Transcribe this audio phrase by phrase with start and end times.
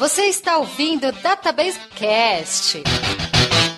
[0.00, 2.82] Você está ouvindo Database Cast,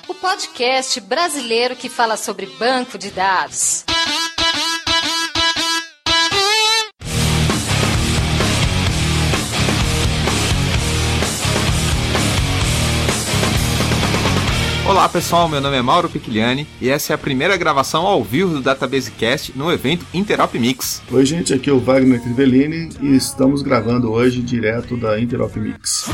[0.06, 3.84] o podcast brasileiro que fala sobre banco de dados.
[14.84, 18.54] Olá pessoal, meu nome é Mauro Piquiliani e essa é a primeira gravação ao vivo
[18.54, 21.00] do Database Cast no evento Interop Mix.
[21.10, 26.06] Oi gente, aqui é o Wagner Crivellini e estamos gravando hoje direto da Interop Mix.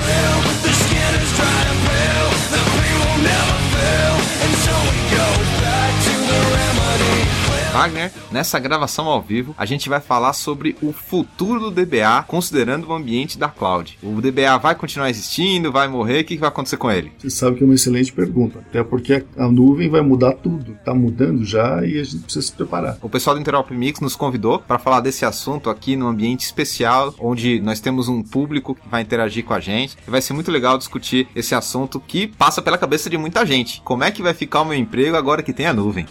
[7.78, 12.88] Wagner, nessa gravação ao vivo, a gente vai falar sobre o futuro do DBA considerando
[12.88, 13.96] o ambiente da cloud.
[14.02, 17.12] O DBA vai continuar existindo, vai morrer, o que vai acontecer com ele?
[17.16, 20.92] Você sabe que é uma excelente pergunta, até porque a nuvem vai mudar tudo, está
[20.92, 22.98] mudando já e a gente precisa se preparar.
[23.00, 27.14] O pessoal do Interop Mix nos convidou para falar desse assunto aqui num ambiente especial,
[27.20, 30.50] onde nós temos um público que vai interagir com a gente e vai ser muito
[30.50, 33.80] legal discutir esse assunto que passa pela cabeça de muita gente.
[33.82, 36.06] Como é que vai ficar o meu emprego agora que tem a nuvem?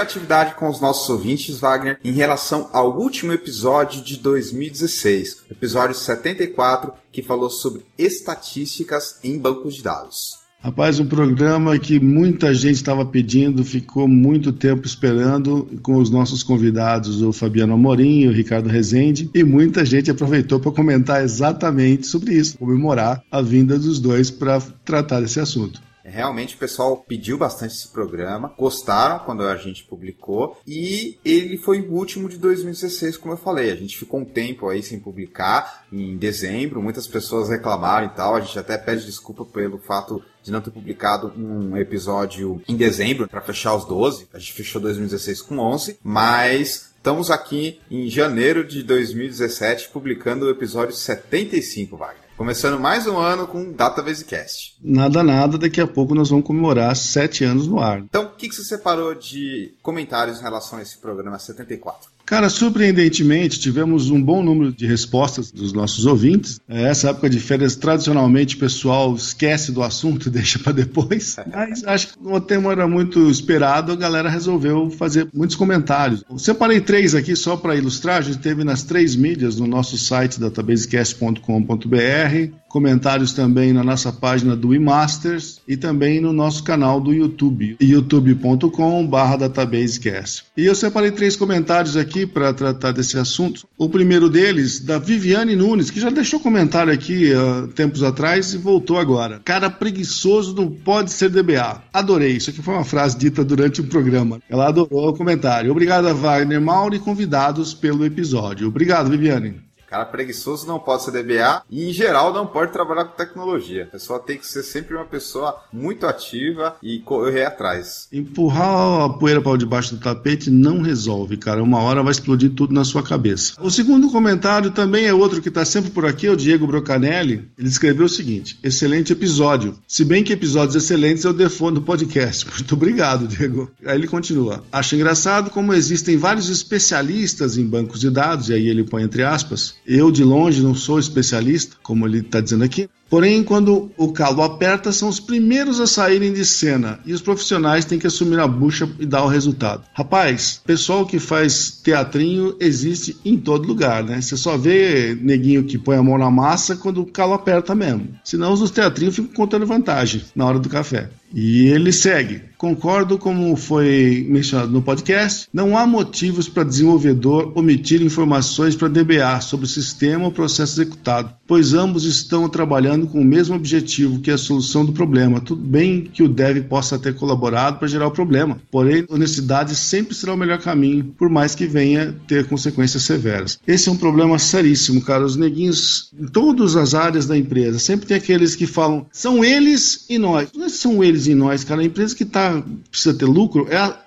[0.00, 6.92] Interatividade com os nossos ouvintes, Wagner, em relação ao último episódio de 2016, episódio 74,
[7.12, 10.40] que falou sobre estatísticas em bancos de dados.
[10.62, 16.42] Rapaz, um programa que muita gente estava pedindo, ficou muito tempo esperando, com os nossos
[16.42, 22.34] convidados, o Fabiano Amorim, o Ricardo Rezende, e muita gente aproveitou para comentar exatamente sobre
[22.34, 25.89] isso, comemorar a vinda dos dois para tratar desse assunto.
[26.10, 31.80] Realmente o pessoal pediu bastante esse programa, gostaram quando a gente publicou e ele foi
[31.80, 33.70] o último de 2016, como eu falei.
[33.70, 38.34] A gente ficou um tempo aí sem publicar, em dezembro, muitas pessoas reclamaram e tal.
[38.34, 43.28] A gente até pede desculpa pelo fato de não ter publicado um episódio em dezembro
[43.28, 44.28] para fechar os 12.
[44.32, 50.50] A gente fechou 2016 com 11, mas estamos aqui em janeiro de 2017 publicando o
[50.50, 52.29] episódio 75, Wagner.
[52.40, 54.74] Começando mais um ano com Database Cast.
[54.82, 57.98] Nada, nada, daqui a pouco nós vamos comemorar sete anos no ar.
[57.98, 62.10] Então, o que, que você separou de comentários em relação a esse programa 74?
[62.30, 66.60] Cara, surpreendentemente, tivemos um bom número de respostas dos nossos ouvintes.
[66.68, 71.34] É, essa época de férias, tradicionalmente, o pessoal esquece do assunto e deixa para depois.
[71.52, 76.22] Mas acho que o tema era muito esperado, a galera resolveu fazer muitos comentários.
[76.30, 78.18] Eu separei três aqui só para ilustrar.
[78.18, 84.54] A gente teve nas três mídias, no nosso site databasecast.com.br, comentários também na nossa página
[84.54, 90.44] do eMasters e também no nosso canal do YouTube, youtube.com.br databasecast.
[90.56, 93.66] E eu separei três comentários aqui para tratar desse assunto.
[93.76, 98.58] O primeiro deles, da Viviane Nunes, que já deixou comentário aqui uh, tempos atrás e
[98.58, 99.40] voltou agora.
[99.44, 101.82] Cara preguiçoso não pode ser DBA.
[101.92, 102.36] Adorei.
[102.36, 104.40] Isso aqui foi uma frase dita durante o programa.
[104.48, 105.72] Ela adorou o comentário.
[105.72, 108.68] Obrigado a Wagner Mauro e convidados pelo episódio.
[108.68, 109.69] Obrigado, Viviane.
[109.90, 113.82] Cara preguiçoso não pode ser DBA e, em geral, não pode trabalhar com tecnologia.
[113.82, 118.06] A pessoa tem que ser sempre uma pessoa muito ativa e correr atrás.
[118.12, 121.60] Empurrar a poeira para debaixo do tapete não resolve, cara.
[121.60, 123.54] Uma hora vai explodir tudo na sua cabeça.
[123.60, 127.50] O segundo comentário também é outro que está sempre por aqui, é o Diego Brocanelli.
[127.58, 129.76] Ele escreveu o seguinte: excelente episódio.
[129.88, 132.46] Se bem que episódios excelentes é o default do podcast.
[132.54, 133.68] Muito obrigado, Diego.
[133.84, 134.62] Aí ele continua.
[134.70, 139.24] Acho engraçado como existem vários especialistas em bancos de dados, e aí ele põe entre
[139.24, 144.12] aspas, eu, de longe, não sou especialista, como ele está dizendo aqui, Porém, quando o
[144.12, 148.38] calo aperta, são os primeiros a saírem de cena e os profissionais têm que assumir
[148.38, 149.82] a bucha e dar o resultado.
[149.92, 154.20] Rapaz, pessoal que faz teatrinho existe em todo lugar, né?
[154.20, 158.08] Você só vê neguinho que põe a mão na massa quando o calo aperta mesmo.
[158.22, 161.10] Senão os teatrinhos ficam contando vantagem na hora do café.
[161.32, 162.42] E ele segue.
[162.58, 165.48] Concordo como foi mencionado no podcast.
[165.52, 171.32] Não há motivos para desenvolvedor omitir informações para DBA sobre o sistema ou processo executado,
[171.46, 175.40] pois ambos estão trabalhando com o mesmo objetivo, que é a solução do problema.
[175.40, 180.14] Tudo bem que o dev possa ter colaborado para gerar o problema, porém, honestidade sempre
[180.14, 183.58] será o melhor caminho, por mais que venha ter consequências severas.
[183.66, 185.24] Esse é um problema seríssimo, cara.
[185.24, 190.06] Os neguinhos, em todas as áreas da empresa, sempre tem aqueles que falam, são eles
[190.08, 190.48] e nós.
[190.54, 191.80] Não são eles e nós, cara.
[191.80, 193.98] A empresa que tá, precisa ter lucro é a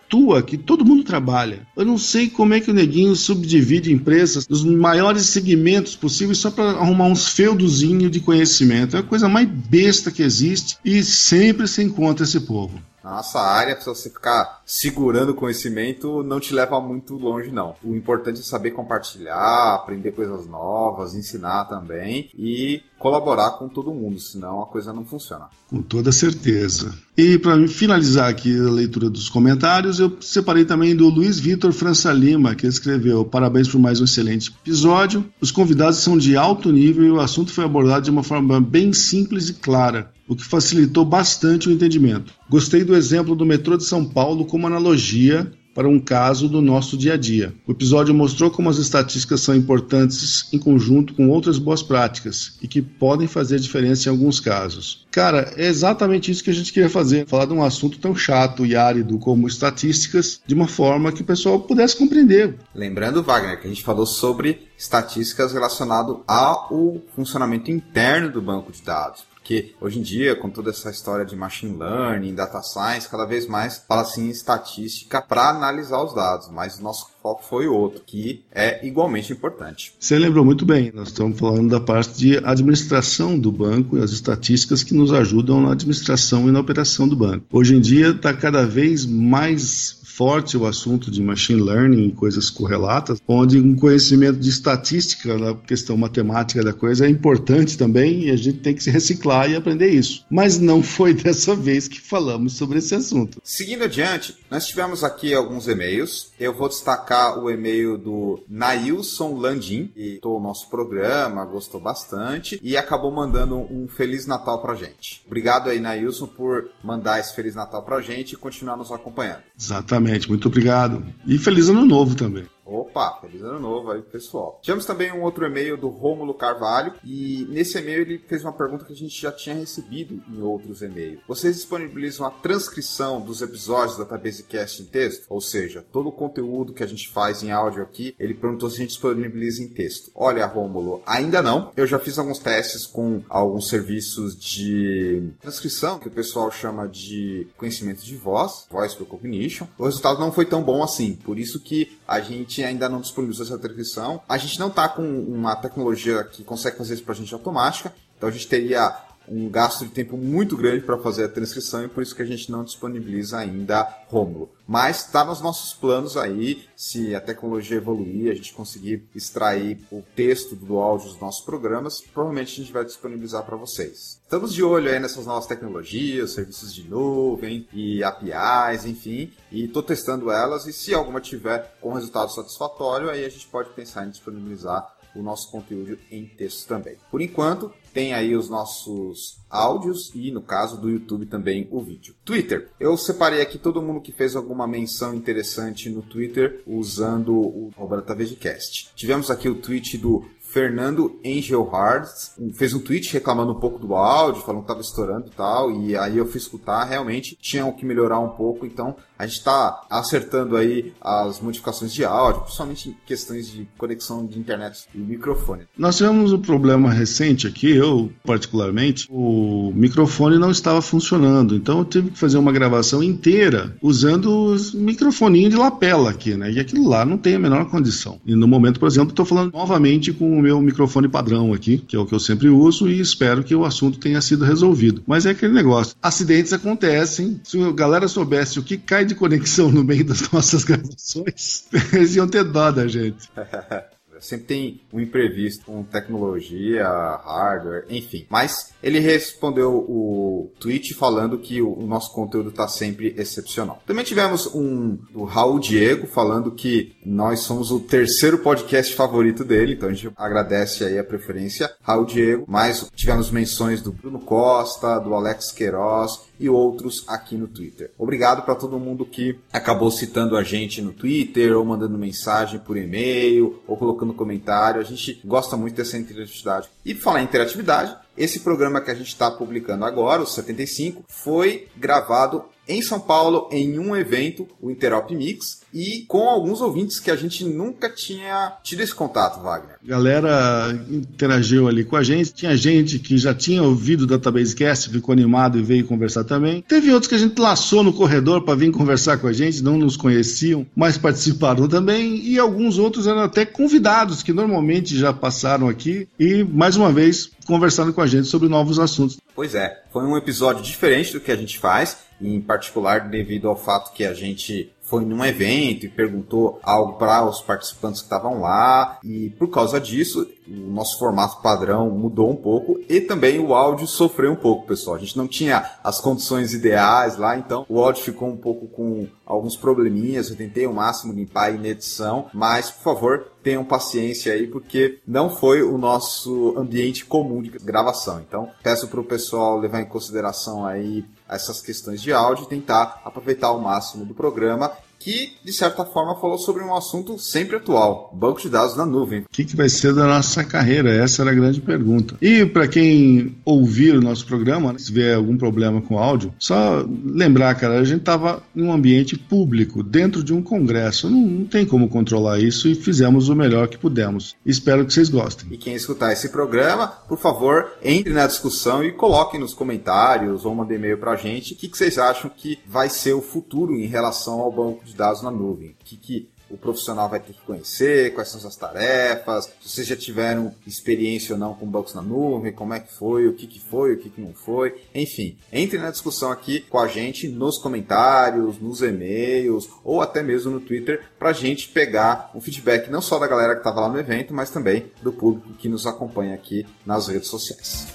[0.45, 1.65] que todo mundo trabalha.
[1.75, 6.51] Eu não sei como é que o neguinho subdivide empresas nos maiores segmentos possíveis só
[6.51, 8.95] para arrumar uns feudozinhos de conhecimento.
[8.95, 12.79] É a coisa mais besta que existe e sempre se encontra esse povo.
[13.03, 17.75] Na nossa área, se você ficar segurando conhecimento, não te leva muito longe, não.
[17.83, 24.17] O importante é saber compartilhar, aprender coisas novas, ensinar também e colaborar com todo mundo,
[24.21, 25.47] senão a coisa não funciona.
[25.69, 26.97] Com toda certeza.
[27.17, 32.13] E para finalizar aqui a leitura dos comentários, eu separei também do Luiz Vitor França
[32.13, 35.25] Lima, que escreveu: Parabéns por mais um excelente episódio.
[35.41, 38.93] Os convidados são de alto nível e o assunto foi abordado de uma forma bem
[38.93, 42.33] simples e clara o que facilitou bastante o entendimento.
[42.49, 46.95] Gostei do exemplo do metrô de São Paulo como analogia para um caso do nosso
[46.95, 47.53] dia a dia.
[47.67, 52.67] O episódio mostrou como as estatísticas são importantes em conjunto com outras boas práticas e
[52.67, 55.05] que podem fazer diferença em alguns casos.
[55.11, 58.65] Cara, é exatamente isso que a gente queria fazer, falar de um assunto tão chato
[58.65, 62.55] e árido como estatísticas, de uma forma que o pessoal pudesse compreender.
[62.73, 68.81] Lembrando, Wagner, que a gente falou sobre estatísticas relacionado ao funcionamento interno do banco de
[68.81, 69.32] dados.
[69.43, 73.45] Porque hoje em dia, com toda essa história de machine learning, data science, cada vez
[73.45, 78.43] mais fala assim estatística para analisar os dados, mas o nosso foco foi outro, que
[78.53, 79.93] é igualmente importante.
[79.97, 84.11] Você lembrou muito bem, nós estamos falando da parte de administração do banco e as
[84.11, 87.45] estatísticas que nos ajudam na administração e na operação do banco.
[87.49, 92.49] Hoje em dia está cada vez mais forte o assunto de machine learning e coisas
[92.49, 98.31] correlatas, onde um conhecimento de estatística, na questão matemática da coisa, é importante também e
[98.31, 100.23] a gente tem que se reciclar e aprender isso.
[100.29, 103.41] Mas não foi dessa vez que falamos sobre esse assunto.
[103.43, 106.31] Seguindo adiante, nós tivemos aqui alguns e-mails.
[106.39, 112.75] Eu vou destacar o e-mail do Nailson Landim, que o nosso programa, gostou bastante e
[112.77, 115.23] acabou mandando um Feliz Natal pra gente.
[115.25, 119.43] Obrigado aí, Nailson, por mandar esse Feliz Natal pra gente e continuar nos acompanhando.
[119.63, 120.27] Exatamente.
[120.27, 121.05] Muito obrigado.
[121.25, 122.45] E feliz ano novo também.
[122.65, 124.59] Opa, feliz ano novo aí, pessoal.
[124.61, 128.85] Tivemos também um outro e-mail do Rômulo Carvalho e nesse e-mail ele fez uma pergunta
[128.85, 131.19] que a gente já tinha recebido em outros e-mails.
[131.27, 135.25] Vocês disponibilizam a transcrição dos episódios da Tabasecast em texto?
[135.29, 138.77] Ou seja, todo o conteúdo que a gente faz em áudio aqui, ele perguntou se
[138.77, 140.09] a gente disponibiliza em texto.
[140.15, 141.71] Olha, Rômulo, ainda não.
[141.75, 147.45] Eu já fiz alguns testes com alguns serviços de transcrição, que o pessoal chama de
[147.57, 149.52] conhecimento de voz, voice recognition.
[149.77, 153.45] O resultado não foi tão bom assim, por isso que a gente ainda não disponibilizou
[153.45, 154.21] essa transcrição.
[154.27, 157.93] A gente não está com uma tecnologia que consegue fazer isso para a gente automática,
[158.17, 158.95] então a gente teria
[159.27, 162.25] um gasto de tempo muito grande para fazer a transcrição e por isso que a
[162.25, 164.51] gente não disponibiliza ainda Romulo.
[164.67, 170.01] Mas está nos nossos planos aí, se a tecnologia evoluir, a gente conseguir extrair o
[170.15, 174.21] texto do áudio dos nossos programas, provavelmente a gente vai disponibilizar para vocês.
[174.23, 179.83] Estamos de olho aí nessas novas tecnologias, serviços de nuvem e APIs, enfim, e estou
[179.83, 184.11] testando elas e se alguma tiver com resultado satisfatório, aí a gente pode pensar em
[184.11, 186.97] disponibilizar o nosso conteúdo em texto também.
[187.11, 192.15] Por enquanto, tem aí os nossos áudios e, no caso do YouTube, também o vídeo.
[192.25, 192.69] Twitter.
[192.79, 198.15] Eu separei aqui todo mundo que fez alguma menção interessante no Twitter usando o Roberta
[198.15, 198.91] VGCast.
[198.95, 202.13] Tivemos aqui o tweet do Fernando Engelhardt
[202.53, 205.97] fez um tweet reclamando um pouco do áudio, falando que estava estourando e tal, e
[205.97, 209.81] aí eu fui escutar, realmente tinha o que melhorar um pouco, então a gente está
[209.89, 215.63] acertando aí as modificações de áudio, principalmente em questões de conexão de internet e microfone.
[215.77, 221.85] Nós tivemos um problema recente aqui, eu particularmente, o microfone não estava funcionando, então eu
[221.85, 226.51] tive que fazer uma gravação inteira usando os microfoninhos de lapela aqui, né?
[226.51, 228.19] E aquilo lá não tem a menor condição.
[228.25, 231.99] E no momento, por exemplo, estou falando novamente com meu microfone padrão aqui, que é
[231.99, 235.01] o que eu sempre uso, e espero que o assunto tenha sido resolvido.
[235.07, 237.39] Mas é aquele negócio: acidentes acontecem.
[237.43, 242.15] Se a galera soubesse o que cai de conexão no meio das nossas gravações, eles
[242.15, 243.29] iam ter dó da gente.
[244.23, 248.25] Sempre tem um imprevisto com tecnologia, hardware, enfim.
[248.29, 253.81] Mas ele respondeu o tweet falando que o, nosso conteúdo está sempre excepcional.
[253.85, 259.73] Também tivemos um do Raul Diego falando que nós somos o terceiro podcast favorito dele,
[259.73, 262.45] então a gente agradece aí a preferência, Raul Diego.
[262.47, 267.91] Mas tivemos menções do Bruno Costa, do Alex Queiroz e outros aqui no Twitter.
[267.97, 272.75] Obrigado para todo mundo que acabou citando a gente no Twitter, ou mandando mensagem por
[272.75, 274.79] e-mail, ou colocando comentário.
[274.79, 276.69] A gente gosta muito dessa interatividade.
[276.85, 281.67] E falar em interatividade, esse programa que a gente está publicando agora, o 75, foi
[281.75, 287.09] gravado em São Paulo em um evento, o Interop Mix, e com alguns ouvintes que
[287.09, 289.77] a gente nunca tinha tido esse contato, Wagner.
[289.83, 294.89] Galera interagiu ali com a gente, tinha gente que já tinha ouvido o Database Cast,
[294.89, 296.61] ficou animado e veio conversar também.
[296.61, 299.77] Teve outros que a gente laçou no corredor para vir conversar com a gente, não
[299.77, 305.67] nos conheciam, mas participaram também, e alguns outros eram até convidados que normalmente já passaram
[305.67, 309.17] aqui e mais uma vez conversando com a gente sobre novos assuntos.
[309.35, 313.55] Pois é, foi um episódio diferente do que a gente faz em particular devido ao
[313.55, 318.41] fato que a gente foi num evento e perguntou algo para os participantes que estavam
[318.41, 323.53] lá e por causa disso o nosso formato padrão mudou um pouco e também o
[323.53, 324.95] áudio sofreu um pouco, pessoal.
[324.95, 329.07] A gente não tinha as condições ideais lá, então o áudio ficou um pouco com
[329.25, 330.29] alguns probleminhas.
[330.29, 334.99] Eu tentei ao máximo limpar aí na edição, mas por favor tenham paciência aí porque
[335.07, 338.19] não foi o nosso ambiente comum de gravação.
[338.19, 343.01] Então peço para o pessoal levar em consideração aí essas questões de áudio e tentar
[343.03, 344.71] aproveitar o máximo do programa
[345.03, 349.21] que, de certa forma, falou sobre um assunto sempre atual: banco de dados na nuvem.
[349.21, 350.93] O que, que vai ser da nossa carreira?
[350.93, 352.15] Essa era a grande pergunta.
[352.21, 356.85] E para quem ouvir o nosso programa, né, se tiver algum problema com áudio, só
[357.03, 361.09] lembrar, cara, a gente estava em um ambiente público, dentro de um congresso.
[361.09, 364.35] Não, não tem como controlar isso e fizemos o melhor que pudemos.
[364.45, 365.47] Espero que vocês gostem.
[365.51, 370.55] E quem escutar esse programa, por favor, entre na discussão e coloquem nos comentários ou
[370.55, 373.73] mandem e-mail para a gente o que, que vocês acham que vai ser o futuro
[373.73, 375.71] em relação ao banco de de dados na nuvem.
[375.71, 379.87] O que, que o profissional vai ter que conhecer, quais são as tarefas, se vocês
[379.87, 383.47] já tiveram experiência ou não com bancos na nuvem, como é que foi, o que,
[383.47, 384.75] que foi, o que, que não foi.
[384.93, 390.51] Enfim, entre na discussão aqui com a gente nos comentários, nos e-mails ou até mesmo
[390.51, 393.89] no Twitter para a gente pegar um feedback não só da galera que estava lá
[393.89, 397.87] no evento, mas também do público que nos acompanha aqui nas redes sociais.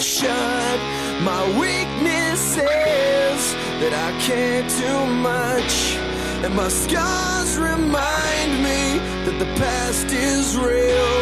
[0.00, 0.78] Shut.
[1.22, 5.96] My weakness is that I care too much.
[6.44, 11.14] And my scars remind me that the past is real.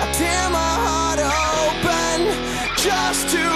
[0.00, 2.20] I tear my heart open
[2.76, 3.54] just to.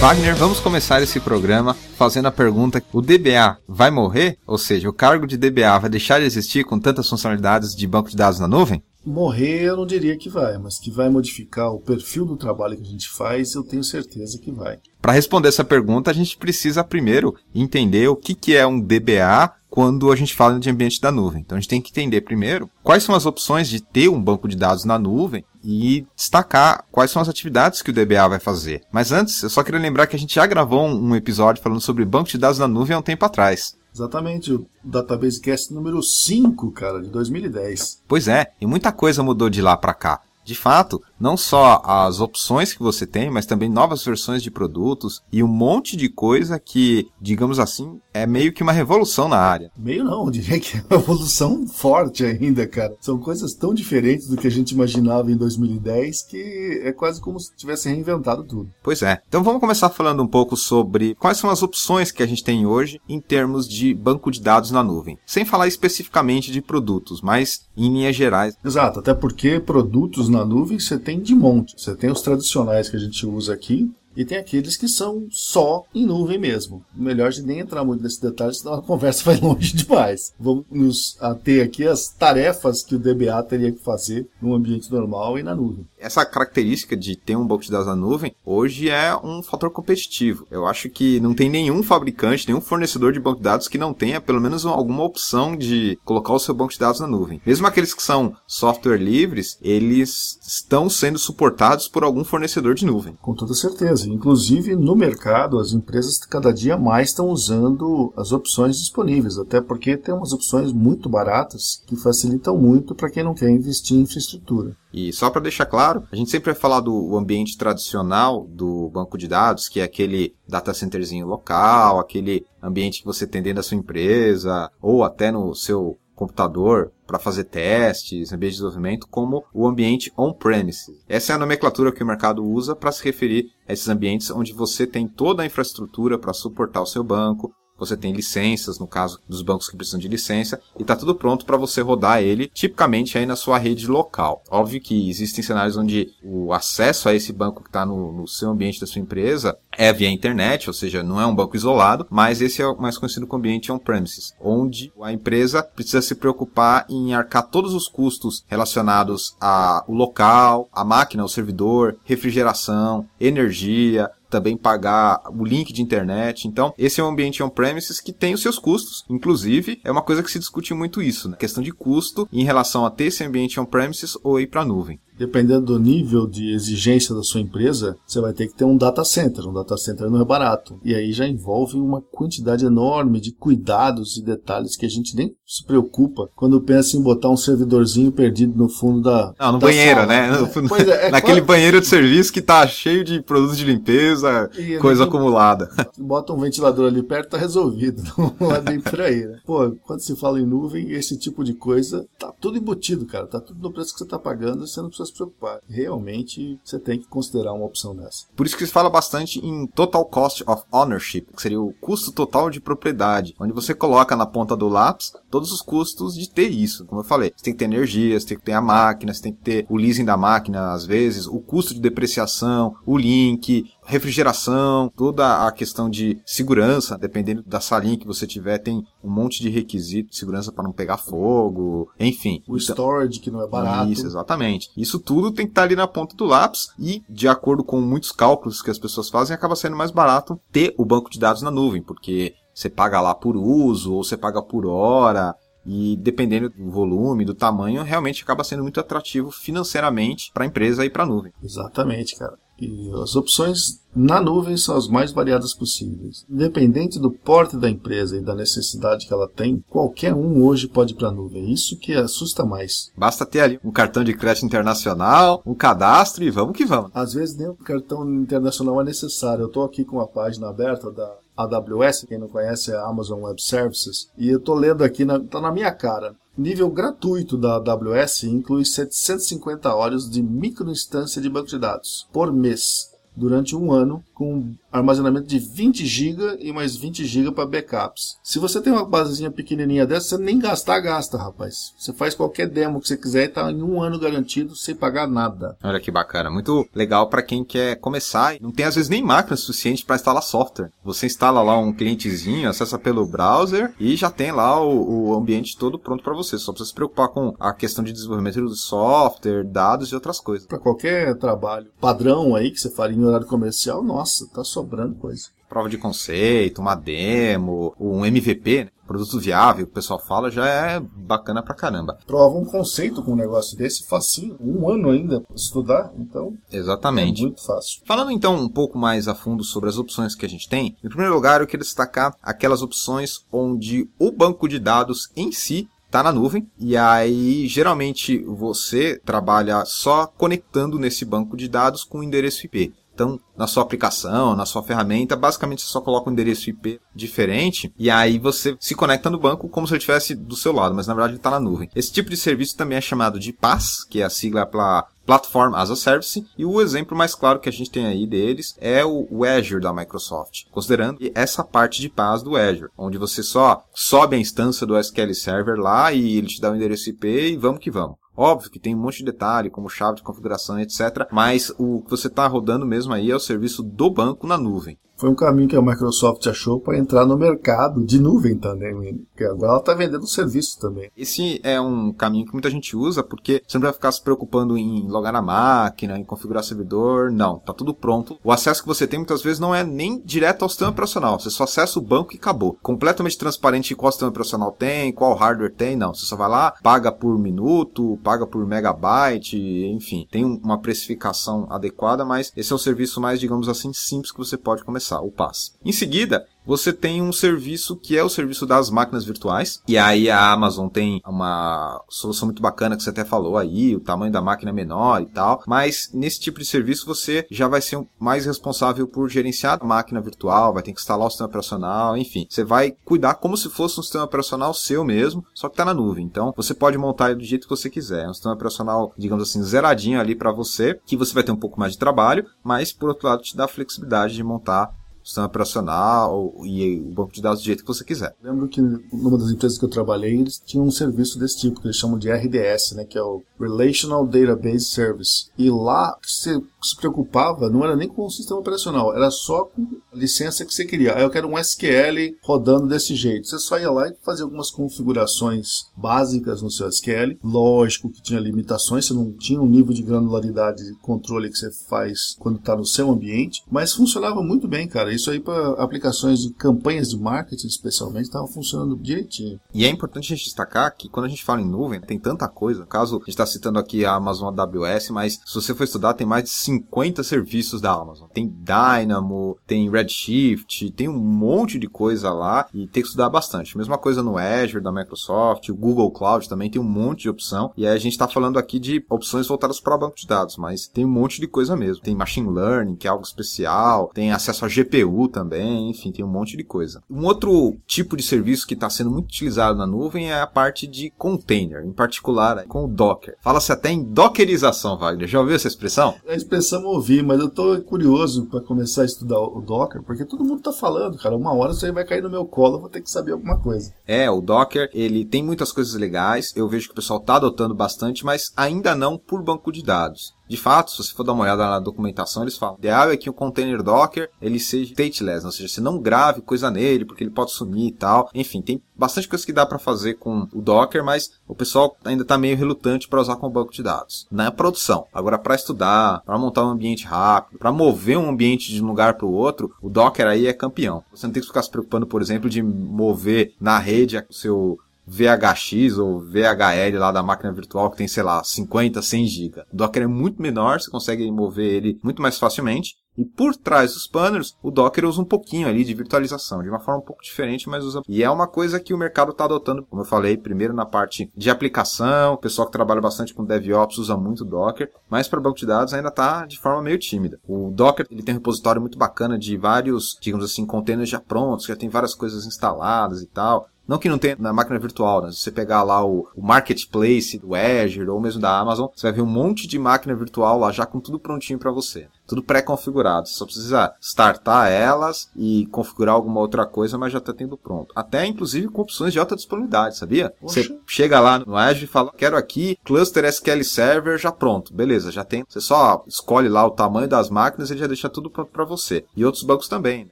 [0.00, 4.38] Wagner, vamos começar esse programa fazendo a pergunta: o DBA vai morrer?
[4.46, 8.08] Ou seja, o cargo de DBA vai deixar de existir com tantas funcionalidades de banco
[8.08, 8.80] de dados na nuvem?
[9.08, 12.82] Morrer eu não diria que vai, mas que vai modificar o perfil do trabalho que
[12.82, 14.78] a gente faz, eu tenho certeza que vai.
[15.00, 19.50] Para responder essa pergunta, a gente precisa primeiro entender o que, que é um DBA
[19.70, 21.40] quando a gente fala de ambiente da nuvem.
[21.40, 24.46] Então a gente tem que entender primeiro quais são as opções de ter um banco
[24.46, 28.82] de dados na nuvem e destacar quais são as atividades que o DBA vai fazer.
[28.92, 32.04] Mas antes, eu só queria lembrar que a gente já gravou um episódio falando sobre
[32.04, 33.74] banco de dados na nuvem há um tempo atrás.
[33.98, 38.04] Exatamente, o Database Cast número 5, cara, de 2010.
[38.06, 40.20] Pois é, e muita coisa mudou de lá para cá.
[40.44, 45.22] De fato, não só as opções que você tem, mas também novas versões de produtos
[45.32, 49.70] e um monte de coisa que, digamos assim, é meio que uma revolução na área.
[49.76, 52.96] Meio não, eu diria que é uma evolução forte ainda, cara.
[53.00, 57.38] São coisas tão diferentes do que a gente imaginava em 2010 que é quase como
[57.38, 58.70] se tivesse reinventado tudo.
[58.82, 59.20] Pois é.
[59.28, 62.66] Então vamos começar falando um pouco sobre quais são as opções que a gente tem
[62.66, 65.18] hoje em termos de banco de dados na nuvem.
[65.26, 68.54] Sem falar especificamente de produtos, mas em linhas gerais.
[68.64, 71.74] Exato, até porque produtos na nuvem você tem de monte.
[71.74, 75.84] Você tem os tradicionais que a gente usa aqui, e tem aqueles que são só
[75.94, 76.84] em nuvem mesmo.
[76.94, 80.32] Melhor de nem entrar muito nesse detalhe, senão a conversa vai longe demais.
[80.38, 85.38] Vamos nos ater aqui às tarefas que o DBA teria que fazer no ambiente normal
[85.38, 85.86] e na nuvem.
[85.98, 90.46] Essa característica de ter um banco de dados na nuvem hoje é um fator competitivo.
[90.50, 93.92] Eu acho que não tem nenhum fabricante, nenhum fornecedor de banco de dados que não
[93.92, 97.40] tenha pelo menos alguma opção de colocar o seu banco de dados na nuvem.
[97.44, 103.16] Mesmo aqueles que são software livres, eles estão sendo suportados por algum fornecedor de nuvem.
[103.20, 103.97] Com toda certeza.
[104.06, 109.96] Inclusive, no mercado, as empresas cada dia mais estão usando as opções disponíveis, até porque
[109.96, 114.76] tem umas opções muito baratas que facilitam muito para quem não quer investir em infraestrutura.
[114.92, 119.18] E só para deixar claro, a gente sempre vai falar do ambiente tradicional do banco
[119.18, 123.62] de dados, que é aquele data centerzinho local, aquele ambiente que você tem dentro da
[123.62, 129.66] sua empresa, ou até no seu computador para fazer testes, ambiente de desenvolvimento, como o
[129.66, 130.92] ambiente on-premise.
[131.08, 134.52] Essa é a nomenclatura que o mercado usa para se referir a esses ambientes onde
[134.52, 139.20] você tem toda a infraestrutura para suportar o seu banco, você tem licenças, no caso
[139.28, 143.16] dos bancos que precisam de licença, e está tudo pronto para você rodar ele, tipicamente
[143.16, 144.42] aí na sua rede local.
[144.50, 148.50] Óbvio que existem cenários onde o acesso a esse banco que está no, no, seu
[148.50, 152.40] ambiente da sua empresa é via internet, ou seja, não é um banco isolado, mas
[152.40, 157.14] esse é o mais conhecido como ambiente on-premises, onde a empresa precisa se preocupar em
[157.14, 165.20] arcar todos os custos relacionados ao local, a máquina, o servidor, refrigeração, energia, também pagar
[165.30, 166.46] o link de internet.
[166.46, 169.04] Então, esse é um ambiente on-premises que tem os seus custos.
[169.08, 171.34] Inclusive, é uma coisa que se discute muito isso, né?
[171.34, 174.64] A questão de custo em relação a ter esse ambiente on-premises ou ir para a
[174.64, 175.00] nuvem.
[175.18, 179.04] Dependendo do nível de exigência da sua empresa, você vai ter que ter um data
[179.04, 179.46] center.
[179.46, 180.78] Um data center não é barato.
[180.84, 185.34] E aí já envolve uma quantidade enorme de cuidados e detalhes que a gente nem
[185.46, 189.34] se preocupa quando pensa em botar um servidorzinho perdido no fundo da.
[189.38, 190.30] Não, no da banheiro, sala, né?
[190.30, 190.50] né?
[190.68, 194.78] Pois é, é Naquele banheiro de serviço que tá cheio de produtos de limpeza, E
[194.78, 195.68] coisa acumulada.
[195.98, 198.02] Bota um ventilador ali perto, tá resolvido.
[198.38, 199.38] Não é bem por aí, né?
[199.44, 203.26] Pô, quando se fala em nuvem, esse tipo de coisa, tá tudo embutido, cara.
[203.26, 205.60] Tá tudo no preço que você tá pagando, você não precisa se preocupar.
[205.68, 208.26] Realmente, você tem que considerar uma opção dessa.
[208.36, 212.12] Por isso que se fala bastante em Total Cost of Ownership, que seria o custo
[212.12, 216.48] total de propriedade, onde você coloca na ponta do lápis todos os custos de ter
[216.48, 216.84] isso.
[216.86, 219.22] Como eu falei, você tem que ter energia, você tem que ter a máquina, você
[219.22, 223.70] tem que ter o leasing da máquina, às vezes, o custo de depreciação, o link,
[223.88, 229.40] refrigeração, toda a questão de segurança, dependendo da salinha que você tiver, tem um monte
[229.42, 232.42] de requisito de segurança para não pegar fogo, enfim.
[232.48, 233.90] O Então- storage, que não é barato.
[233.90, 234.70] isso, exatamente.
[234.76, 238.12] Isso tudo tem que estar ali na ponta do lápis e, de acordo com muitos
[238.12, 241.50] cálculos que as pessoas fazem, acaba sendo mais barato ter o banco de dados na
[241.50, 245.34] nuvem, porque você paga lá por uso ou você paga por hora.
[245.70, 250.84] E dependendo do volume, do tamanho, realmente acaba sendo muito atrativo financeiramente para a empresa
[250.84, 251.30] e para a nuvem.
[251.42, 252.38] Exatamente, cara.
[252.60, 256.24] E as opções na nuvem são as mais variadas possíveis.
[256.28, 260.92] Independente do porte da empresa e da necessidade que ela tem, qualquer um hoje pode
[260.92, 261.52] ir para a nuvem.
[261.52, 262.92] Isso que assusta mais.
[262.96, 266.90] Basta ter ali um cartão de crédito internacional, um cadastro e vamos que vamos.
[266.94, 269.42] Às vezes nem o cartão internacional é necessário.
[269.42, 273.40] Eu estou aqui com uma página aberta da AWS, quem não conhece é Amazon Web
[273.40, 276.16] Services, e eu estou lendo aqui, na, tá na minha cara.
[276.36, 282.90] Nível gratuito da AWS inclui 750 horas de microinstância de banco de dados por mês,
[283.14, 288.16] durante um ano, com armazenamento de 20 GB e mais 20 GB para backups.
[288.22, 291.74] Se você tem uma basezinha pequenininha dessa, você nem gastar, gasta, rapaz.
[291.78, 295.08] Você faz qualquer demo que você quiser e tá em um ano garantido sem pagar
[295.08, 295.56] nada.
[295.62, 299.02] Olha que bacana, muito legal para quem quer começar e não tem às vezes nem
[299.02, 300.70] máquina suficiente para instalar software.
[300.84, 305.56] Você instala lá um clientezinho, acessa pelo browser e já tem lá o, o ambiente
[305.56, 306.38] todo pronto para você.
[306.38, 310.46] Só precisa se preocupar com a questão de desenvolvimento do software, dados e outras coisas.
[310.46, 315.28] Para qualquer trabalho padrão aí que você faria em horário comercial, nossa, tá sobrando coisa.
[315.48, 318.70] Prova de conceito, uma demo, um MVP, né?
[318.86, 321.98] produto viável, que o pessoal fala, já é bacana pra caramba.
[322.06, 327.22] Prova um conceito com um negócio desse facinho, um ano ainda pra estudar, então Exatamente.
[327.22, 327.82] é muito fácil.
[327.86, 330.88] Falando então um pouco mais a fundo sobre as opções que a gente tem, em
[330.88, 336.02] primeiro lugar eu quero destacar aquelas opções onde o banco de dados em si está
[336.02, 342.02] na nuvem e aí geralmente você trabalha só conectando nesse banco de dados com o
[342.02, 342.74] endereço IP.
[342.98, 347.72] Então, na sua aplicação, na sua ferramenta, basicamente você só coloca um endereço IP diferente
[347.78, 350.88] e aí você se conecta no banco como se ele estivesse do seu lado, mas
[350.88, 351.70] na verdade ele está na nuvem.
[351.76, 355.54] Esse tipo de serviço também é chamado de PaaS, que é a sigla para Platform
[355.54, 358.84] as a Service, e o exemplo mais claro que a gente tem aí deles é
[358.84, 364.16] o Azure da Microsoft, considerando essa parte de PaaS do Azure, onde você só sobe
[364.16, 367.60] a instância do SQL Server lá e ele te dá o endereço IP e vamos
[367.60, 367.96] que vamos.
[368.20, 371.06] Óbvio que tem um monte de detalhe, como chave de configuração, etc.
[371.12, 374.76] Mas o que você está rodando mesmo aí é o serviço do banco na nuvem.
[374.96, 379.24] Foi um caminho que a Microsoft achou para entrar no mercado de nuvem também, porque
[379.24, 380.92] agora ela está vendendo serviço também.
[380.96, 384.56] Esse é um caminho que muita gente usa porque você não vai ficar se preocupando
[384.56, 387.10] em logar na máquina, em configurar servidor.
[387.10, 388.16] Não, tá tudo pronto.
[388.22, 391.18] O acesso que você tem muitas vezes não é nem direto ao sistema operacional.
[391.18, 392.56] Você só acessa o banco e acabou.
[392.62, 395.74] Completamente transparente qual sistema operacional tem, qual hardware tem.
[395.74, 400.06] Não, você só vai lá, paga por minuto, paga por megabyte, enfim.
[400.08, 404.36] Tem uma precificação adequada, mas esse é o serviço mais, digamos assim, simples que você
[404.36, 405.56] pode começar, o PaaS.
[405.64, 409.62] Em seguida, você tem um serviço que é o serviço das máquinas virtuais.
[409.68, 413.80] E aí a Amazon tem uma solução muito bacana que você até falou aí, o
[413.80, 415.42] tamanho da máquina é menor e tal.
[415.46, 420.00] Mas nesse tipo de serviço você já vai ser mais responsável por gerenciar a máquina
[420.00, 422.26] virtual, vai ter que instalar o sistema operacional, enfim.
[422.30, 425.74] Você vai cuidar como se fosse um sistema operacional seu mesmo, só que está na
[425.74, 426.06] nuvem.
[426.06, 428.06] Então você pode montar do jeito que você quiser.
[428.06, 431.36] É um sistema operacional, digamos assim, zeradinho ali para você, que você vai ter um
[431.36, 434.77] pouco mais de trabalho, mas por outro lado te dá flexibilidade de montar
[435.08, 438.14] sistema operacional e o banco de dados do jeito que você quiser.
[438.22, 441.66] Lembro que numa das empresas que eu trabalhei, eles tinham um serviço desse tipo, que
[441.66, 445.30] eles chamam de RDS, né, que é o Relational Database Service.
[445.38, 449.66] E lá você se preocupava, não era nem com o sistema operacional, era só com
[449.92, 450.94] a licença que você queria.
[450.94, 453.28] Aí eu quero um SQL rodando desse jeito.
[453.28, 457.16] Você só ia lá e fazia algumas configurações básicas no seu SQL.
[457.22, 461.50] Lógico que tinha limitações, você não tinha um nível de granularidade de controle que você
[461.50, 464.92] faz quando está no seu ambiente, mas funcionava muito bem, cara.
[464.98, 469.40] Isso aí para aplicações de campanhas de marketing, especialmente, estava funcionando direitinho.
[469.54, 472.28] E é importante a gente destacar que quando a gente fala em nuvem, tem tanta
[472.28, 472.60] coisa.
[472.60, 475.94] No caso, a gente está citando aqui a Amazon AWS, mas se você for estudar,
[475.94, 478.08] tem mais de 50 serviços da Amazon.
[478.08, 483.56] Tem Dynamo, tem Redshift, tem um monte de coisa lá e tem que estudar bastante.
[483.56, 487.52] Mesma coisa no Azure da Microsoft, o Google Cloud também tem um monte de opção.
[487.56, 490.66] E aí a gente está falando aqui de opções voltadas para banco de dados, mas
[490.66, 491.82] tem um monte de coisa mesmo.
[491.82, 496.08] Tem machine learning, que é algo especial, tem acesso a GPU também, enfim, tem um
[496.08, 496.82] monte de coisa.
[496.90, 500.66] Um outro tipo de serviço que está sendo muito utilizado na nuvem é a parte
[500.66, 503.16] de container, em particular com o Docker.
[503.20, 505.08] Fala-se até em dockerização, Wagner.
[505.08, 505.94] Já ouviu essa expressão?
[506.08, 510.04] A expressão eu ouvi, mas eu tô curioso para começar a estudar o Docker, porque
[510.04, 511.16] todo mundo tá falando, cara.
[511.16, 513.38] Uma hora isso aí vai cair no meu colo, eu vou ter que saber alguma
[513.38, 513.72] coisa.
[513.86, 516.32] É, o Docker, ele tem muitas coisas legais.
[516.36, 520.17] Eu vejo que o pessoal tá adotando bastante, mas ainda não por banco de dados.
[520.28, 522.96] De fato, se você for dar uma olhada na documentação, eles falam: o ideal é
[522.96, 527.02] que o container Docker ele seja stateless, ou seja, você não grave coisa nele, porque
[527.02, 528.10] ele pode sumir e tal.
[528.14, 532.02] Enfim, tem bastante coisa que dá para fazer com o Docker, mas o pessoal ainda
[532.02, 534.06] está meio relutante para usar como banco de dados.
[534.10, 534.86] Na produção.
[534.92, 538.94] Agora, para estudar, para montar um ambiente rápido, para mover um ambiente de um lugar
[538.94, 540.84] para o outro, o Docker aí é campeão.
[540.92, 544.58] Você não tem que ficar se preocupando, por exemplo, de mover na rede o seu
[544.88, 549.40] VHX ou VHL lá da máquina virtual que tem, sei lá, 50, 100 GB.
[549.52, 552.76] O Docker é muito menor, você consegue mover ele muito mais facilmente.
[552.98, 556.58] E por trás dos panners, o Docker usa um pouquinho ali de virtualização, de uma
[556.58, 557.80] forma um pouco diferente, mas usa.
[557.88, 561.08] E é uma coisa que o mercado está adotando, como eu falei, primeiro na parte
[561.16, 565.38] de aplicação, o pessoal que trabalha bastante com DevOps usa muito Docker, mas para banco
[565.38, 567.20] de dados ainda está de forma meio tímida.
[567.28, 571.46] O Docker ele tem um repositório muito bacana de vários, digamos assim, containers já prontos,
[571.46, 573.48] já tem várias coisas instaladas e tal.
[573.68, 575.12] Não que não tenha na máquina virtual, né?
[575.12, 578.92] Se você pegar lá o, o, Marketplace do Azure ou mesmo da Amazon, você vai
[578.94, 581.86] ver um monte de máquina virtual lá já com tudo prontinho para você.
[582.06, 583.06] Tudo pré-configurado.
[583.06, 587.74] Você só precisa startar elas e configurar alguma outra coisa, mas já está tendo pronto.
[587.76, 590.14] Até inclusive com opções de alta disponibilidade, sabia?
[590.22, 594.54] Você chega lá no Azure e fala: quero aqui cluster SQL Server já pronto.
[594.54, 595.26] Beleza, já tem.
[595.28, 598.46] Você só escolhe lá o tamanho das máquinas e ele já deixa tudo pronto para
[598.46, 598.86] você.
[598.96, 599.84] E outros bancos também.
[599.84, 599.90] Né?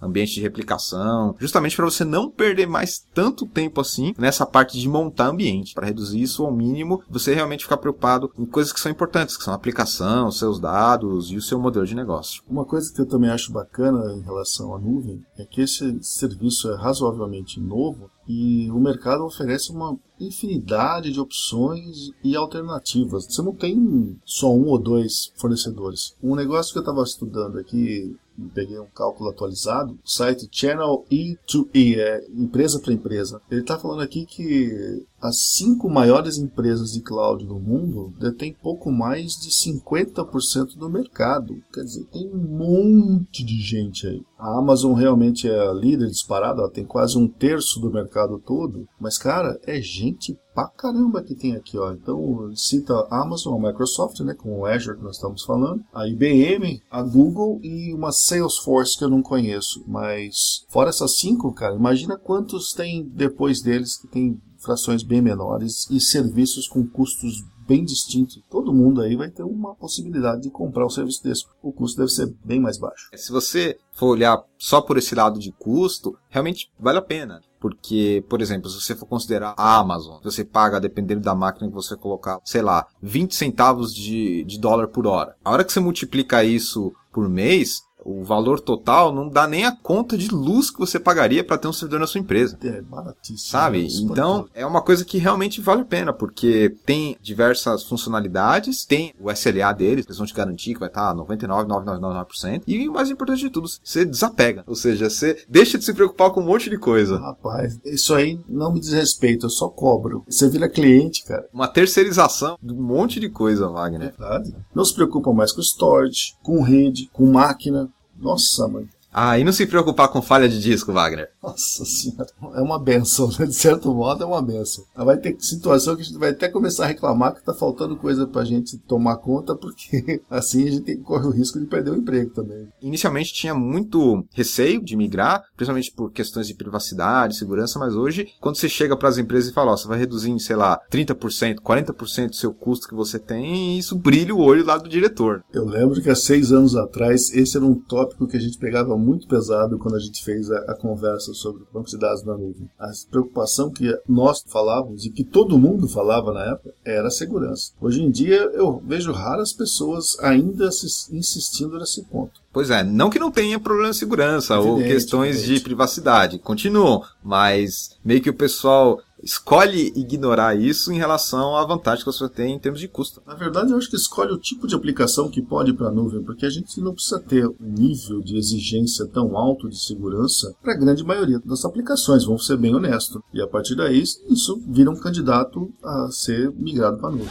[0.00, 4.88] Ambiente de replicação, justamente para você não perder mais tanto tempo assim nessa parte de
[4.88, 8.92] montar ambiente, para reduzir isso ao mínimo, você realmente ficar preocupado em coisas que são
[8.92, 12.42] importantes, que são a aplicação, seus dados e o seu modelo de negócio.
[12.48, 16.70] Uma coisa que eu também acho bacana em relação à nuvem é que esse serviço
[16.70, 23.24] é razoavelmente novo e o mercado oferece uma infinidade de opções e alternativas.
[23.24, 26.14] Você não tem só um ou dois fornecedores.
[26.22, 28.16] Um negócio que eu estava estudando aqui
[28.54, 33.40] peguei um cálculo atualizado, o site Channel E2E, é empresa para empresa.
[33.50, 38.90] Ele está falando aqui que as cinco maiores empresas de cloud do mundo detêm pouco
[38.90, 41.60] mais de 50% do mercado.
[41.72, 44.22] Quer dizer, tem um monte de gente aí.
[44.38, 48.86] A Amazon realmente é a líder disparada, ela tem quase um terço do mercado todo.
[49.00, 51.92] Mas, cara, é gente pra caramba que tem aqui, ó.
[51.92, 56.06] Então, cita a Amazon, a Microsoft, né, com o Azure que nós estamos falando, a
[56.06, 59.84] IBM, a Google e uma Salesforce que eu não conheço.
[59.86, 65.88] Mas, fora essas cinco, cara, imagina quantos tem depois deles que tem frações bem menores
[65.90, 68.42] e serviços com custos bem distintos.
[68.50, 71.44] Todo mundo aí vai ter uma possibilidade de comprar um serviço desse.
[71.62, 73.10] O custo deve ser bem mais baixo.
[73.14, 77.42] Se você for olhar só por esse lado de custo, realmente vale a pena.
[77.60, 81.74] Porque, por exemplo, se você for considerar a Amazon, você paga, dependendo da máquina que
[81.74, 85.36] você colocar, sei lá, 20 centavos de, de dólar por hora.
[85.44, 89.72] A hora que você multiplica isso por mês, o valor total não dá nem a
[89.72, 92.58] conta de luz que você pagaria para ter um servidor na sua empresa.
[92.62, 93.38] É baratíssimo.
[93.38, 93.86] Sabe?
[93.86, 99.12] É então, é uma coisa que realmente vale a pena, porque tem diversas funcionalidades, tem
[99.20, 103.40] o SLA deles, eles vão te garantir que vai estar 99,999%, e o mais importante
[103.40, 104.64] de tudo, você desapega.
[104.66, 107.18] Ou seja, você deixa de se preocupar com um monte de coisa.
[107.18, 110.24] Rapaz, isso aí não me diz respeito, eu só cobro.
[110.28, 111.46] Você vira cliente, cara.
[111.52, 114.14] Uma terceirização de um monte de coisa, Wagner.
[114.16, 114.54] Verdade.
[114.74, 117.90] Não se preocupa mais com storage, com rede, com máquina.
[118.18, 118.88] Nossa, mãe.
[119.12, 121.30] Ah, e não se preocupar com falha de disco, Wagner.
[121.42, 123.46] Nossa senhora, é uma benção, né?
[123.48, 124.84] De certo modo é uma benção.
[124.94, 128.26] Vai ter situação que a gente vai até começar a reclamar que tá faltando coisa
[128.26, 132.30] pra gente tomar conta, porque assim a gente corre o risco de perder o emprego
[132.32, 132.68] também.
[132.82, 138.56] Inicialmente tinha muito receio de migrar, principalmente por questões de privacidade, segurança, mas hoje, quando
[138.56, 141.56] você chega para as empresas e fala, ó, você vai reduzir em, sei lá, 30%,
[141.56, 145.42] 40% do seu custo que você tem, isso brilha o olho lá do diretor.
[145.52, 148.97] Eu lembro que há seis anos atrás, esse era um tópico que a gente pegava
[148.98, 152.68] muito pesado quando a gente fez a, a conversa sobre banco de dados na nuvem.
[152.78, 157.72] A preocupação que nós falávamos e que todo mundo falava na época era a segurança.
[157.80, 162.40] Hoje em dia eu vejo raras pessoas ainda se, insistindo nesse ponto.
[162.52, 165.58] Pois é, não que não tenha problema de segurança evidente, ou questões evidente.
[165.58, 172.04] de privacidade, continuam, mas meio que o pessoal escolhe ignorar isso em relação à vantagem
[172.04, 173.22] que você tem em termos de custo.
[173.26, 175.92] Na verdade, eu acho que escolhe o tipo de aplicação que pode ir para a
[175.92, 180.54] nuvem, porque a gente não precisa ter um nível de exigência tão alto de segurança
[180.62, 183.20] para a grande maioria das aplicações, vamos ser bem honestos.
[183.32, 187.28] E a partir daí, isso vira um candidato a ser migrado para a nuvem.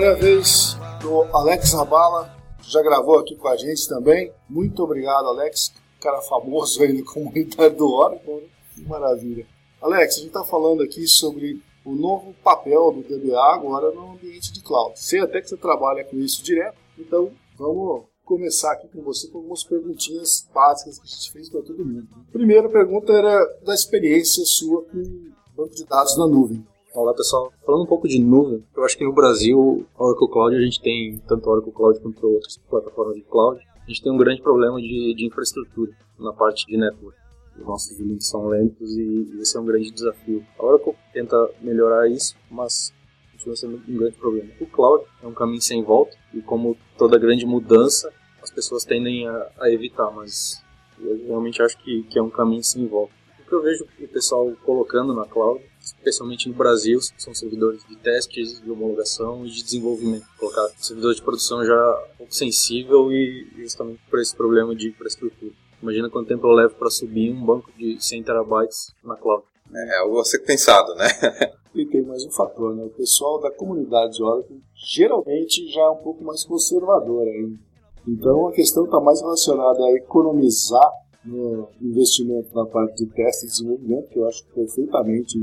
[0.00, 4.32] É a vez do Alex Rabala, que já gravou aqui com a gente também.
[4.48, 5.74] Muito obrigado, Alex.
[6.00, 8.34] Cara famoso aí na comunidade do Oracle.
[8.36, 8.48] Né?
[8.74, 9.46] Que maravilha.
[9.78, 14.50] Alex, a gente está falando aqui sobre o novo papel do DBA agora no ambiente
[14.54, 14.98] de cloud.
[14.98, 19.36] Sei até que você trabalha com isso direto, então vamos começar aqui com você com
[19.36, 22.08] algumas perguntinhas básicas que a gente fez para todo mundo.
[22.32, 26.64] Primeira pergunta era da experiência sua com banco de dados na nuvem.
[26.92, 30.60] Olá pessoal, falando um pouco de nuvem, eu acho que no Brasil, Oracle Cloud, a
[30.60, 34.42] gente tem tanto Oracle Cloud quanto outras plataformas de cloud, a gente tem um grande
[34.42, 37.16] problema de, de infraestrutura na parte de network.
[37.56, 40.44] Os nossos links são lentos e, e esse é um grande desafio.
[40.58, 42.92] A Oracle tenta melhorar isso, mas
[43.34, 44.50] continua sendo um grande problema.
[44.60, 49.28] O cloud é um caminho sem volta e como toda grande mudança, as pessoas tendem
[49.28, 50.60] a, a evitar, mas
[50.98, 53.12] eu realmente acho que, que é um caminho sem volta.
[53.38, 57.96] O que eu vejo o pessoal colocando na cloud especialmente no Brasil, são servidores de
[57.96, 60.26] testes, de homologação e de desenvolvimento.
[60.38, 65.52] Colocar servidor de produção já um pouco sensível e justamente por esse problema de infraestrutura.
[65.82, 69.44] Imagina quanto tempo eu levo para subir um banco de 100 terabytes na cloud.
[69.72, 71.06] É algo a ser pensado, né?
[71.74, 72.84] e tem mais um fator, né?
[72.84, 77.58] O pessoal da comunidade de Oracle geralmente já é um pouco mais conservador ainda.
[78.06, 80.90] Então a questão está mais relacionada a economizar
[81.24, 85.38] no investimento na parte de teste e desenvolvimento, que eu acho perfeitamente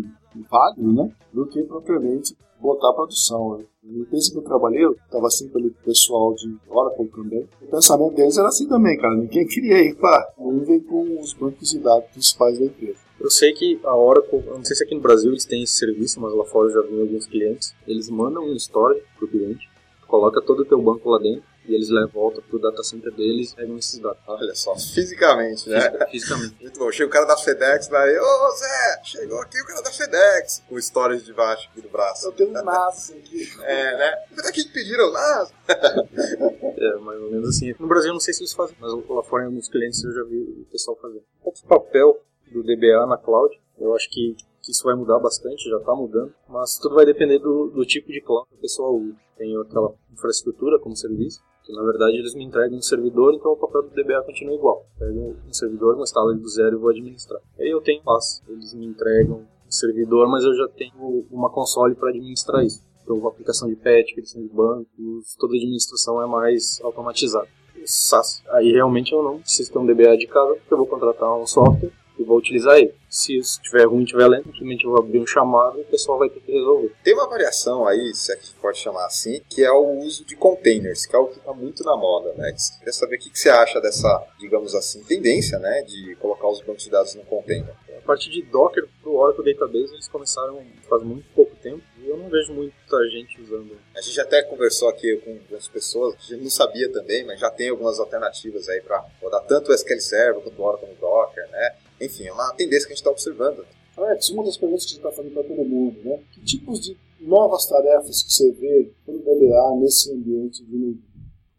[0.50, 1.12] válido, né?
[1.34, 3.63] Do que propriamente botar a produção.
[3.84, 7.48] No pensa que eu trabalhei, eu estava assim pelo pessoal de Oracle também.
[7.62, 9.16] O pensamento deles era assim também, cara.
[9.16, 13.00] Ninguém queria ir para nuvem com os bancos de dados principais da empresa.
[13.20, 15.74] Eu sei que a Oracle, eu não sei se aqui no Brasil eles têm esse
[15.74, 17.74] serviço, mas lá fora eu já vi alguns clientes.
[17.88, 19.70] Eles mandam um storage para o cliente,
[20.08, 23.52] coloca todo o teu banco lá dentro e eles levam volta pro data center deles
[23.52, 24.20] e pegam esses dados.
[24.26, 26.08] Olha só, fisicamente, né?
[26.10, 26.56] fisicamente.
[26.62, 26.92] Muito bom.
[26.92, 30.82] Chega o cara da FedEx, vai, ô Zé, chegou aqui o cara da FedEx, com
[30.82, 32.28] stories de baixo aqui do braço.
[32.28, 33.50] Eu tenho um NAS aqui.
[33.62, 34.26] É, né?
[34.34, 35.54] Será que pediram NAS?
[35.68, 37.76] é, mais ou menos assim.
[37.78, 40.13] No Brasil eu não sei se eles fazem, mas lá fora em alguns clientes eu
[40.13, 41.22] já vi o pessoal fazer.
[41.42, 42.22] Qual é o papel
[42.54, 43.54] do DBA na cloud?
[43.78, 47.40] Eu acho que, que isso vai mudar bastante, já está mudando, mas tudo vai depender
[47.40, 49.16] do, do tipo de cloud que a pessoa usa.
[49.38, 53.84] Tem aquela infraestrutura como serviço, na verdade eles me entregam um servidor, então o papel
[53.84, 54.86] do DBA continua igual.
[54.97, 57.39] Pego um servidor, instalo ele do zero e vou administrar.
[57.60, 61.95] Aí eu tenho passo, eles me entregam um servidor, mas eu já tenho uma console
[61.95, 62.86] para administrar isso.
[63.03, 67.47] Então, a aplicação de patch, criação de bancos, toda a administração é mais automatizada.
[67.86, 68.43] SaaS.
[68.49, 71.47] Aí realmente eu não preciso ter um DBA de casa, porque eu vou contratar um
[71.47, 72.93] software e vou utilizar ele.
[73.10, 76.30] Se estiver ruim, estiver lento, simplesmente eu vou abrir um chamado e o pessoal vai
[76.30, 76.93] ter que resolver.
[77.03, 80.36] Tem uma variação aí, se é que pode chamar assim, que é o uso de
[80.36, 82.53] containers, que é o que está muito na moda, né?
[82.80, 86.62] Queria saber o que, que você acha dessa, digamos assim, tendência, né, de colocar os
[86.62, 87.73] bancos de dados no container.
[87.97, 92.08] A parte de Docker para o Oracle Database eles começaram faz muito pouco tempo e
[92.08, 93.77] eu não vejo muita gente usando.
[93.95, 97.49] A gente até conversou aqui com algumas pessoas, a gente não sabia também, mas já
[97.49, 101.49] tem algumas alternativas aí para rodar tanto o SQL Server quanto o Oracle no Docker,
[101.49, 101.75] né?
[101.99, 103.65] Enfim, é uma tendência que a gente está observando.
[103.97, 106.19] Alex, uma das perguntas que a gente está fazendo para todo mundo, né?
[106.31, 110.97] Que tipos de novas tarefas que você vê no DBA nesse ambiente de?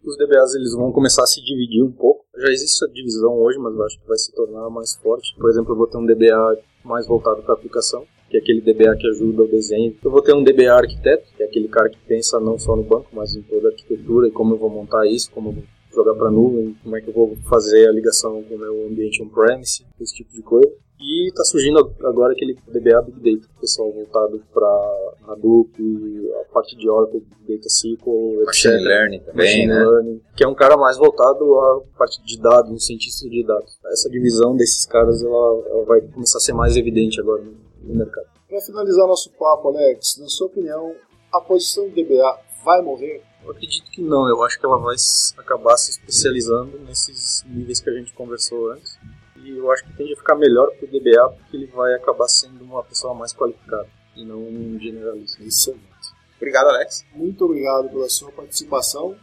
[0.04, 2.24] Os DBAs eles vão começar a se dividir um pouco.
[2.36, 5.34] Já existe essa divisão hoje, mas eu acho que vai se tornar mais forte.
[5.36, 8.60] Por exemplo, eu vou ter um DBA mais voltado para a aplicação, que é aquele
[8.60, 9.96] DBA que ajuda o desenho.
[10.02, 12.84] Eu vou ter um DBA arquiteto, que é aquele cara que pensa não só no
[12.84, 15.64] banco, mas em toda a arquitetura e como eu vou montar isso, como eu vou
[15.92, 19.22] jogar para nuvem, como é que eu vou fazer a ligação com o meu ambiente
[19.22, 20.70] on-premise, esse tipo de coisa.
[21.00, 25.70] E está surgindo agora aquele DBA Big Data, pessoal voltado para Hadoop,
[26.40, 28.86] a parte de Oracle, Data SQL, Machine etc.
[28.86, 29.84] Learning também, Machine né?
[29.84, 33.78] Learning, que é um cara mais voltado à parte de dados, um cientista de dados.
[33.86, 37.94] Essa divisão desses caras ela, ela vai começar a ser mais evidente agora no, no
[37.94, 38.26] mercado.
[38.48, 40.96] Para finalizar nosso papo, Alex, na sua opinião,
[41.32, 43.22] a posição do DBA vai morrer?
[43.48, 44.94] Eu acredito que não, eu acho que ela vai
[45.38, 48.98] acabar se especializando nesses níveis que a gente conversou antes.
[49.36, 52.28] E eu acho que tende a ficar melhor para o DBA porque ele vai acabar
[52.28, 55.42] sendo uma pessoa mais qualificada e não um generalista.
[55.42, 55.74] Isso.
[56.36, 57.06] Obrigado, Alex.
[57.14, 59.16] Muito obrigado pela sua participação.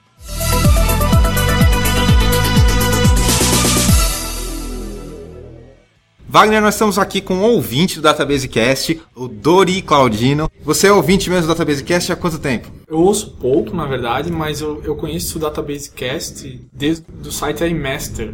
[6.27, 10.49] Wagner, nós estamos aqui com um ouvinte do Database Cast, o Dori Claudino.
[10.63, 12.67] Você é ouvinte mesmo do Database Cast há quanto tempo?
[12.87, 17.63] Eu ouço pouco, na verdade, mas eu, eu conheço o Database Cast desde o site
[17.63, 18.33] iMaster,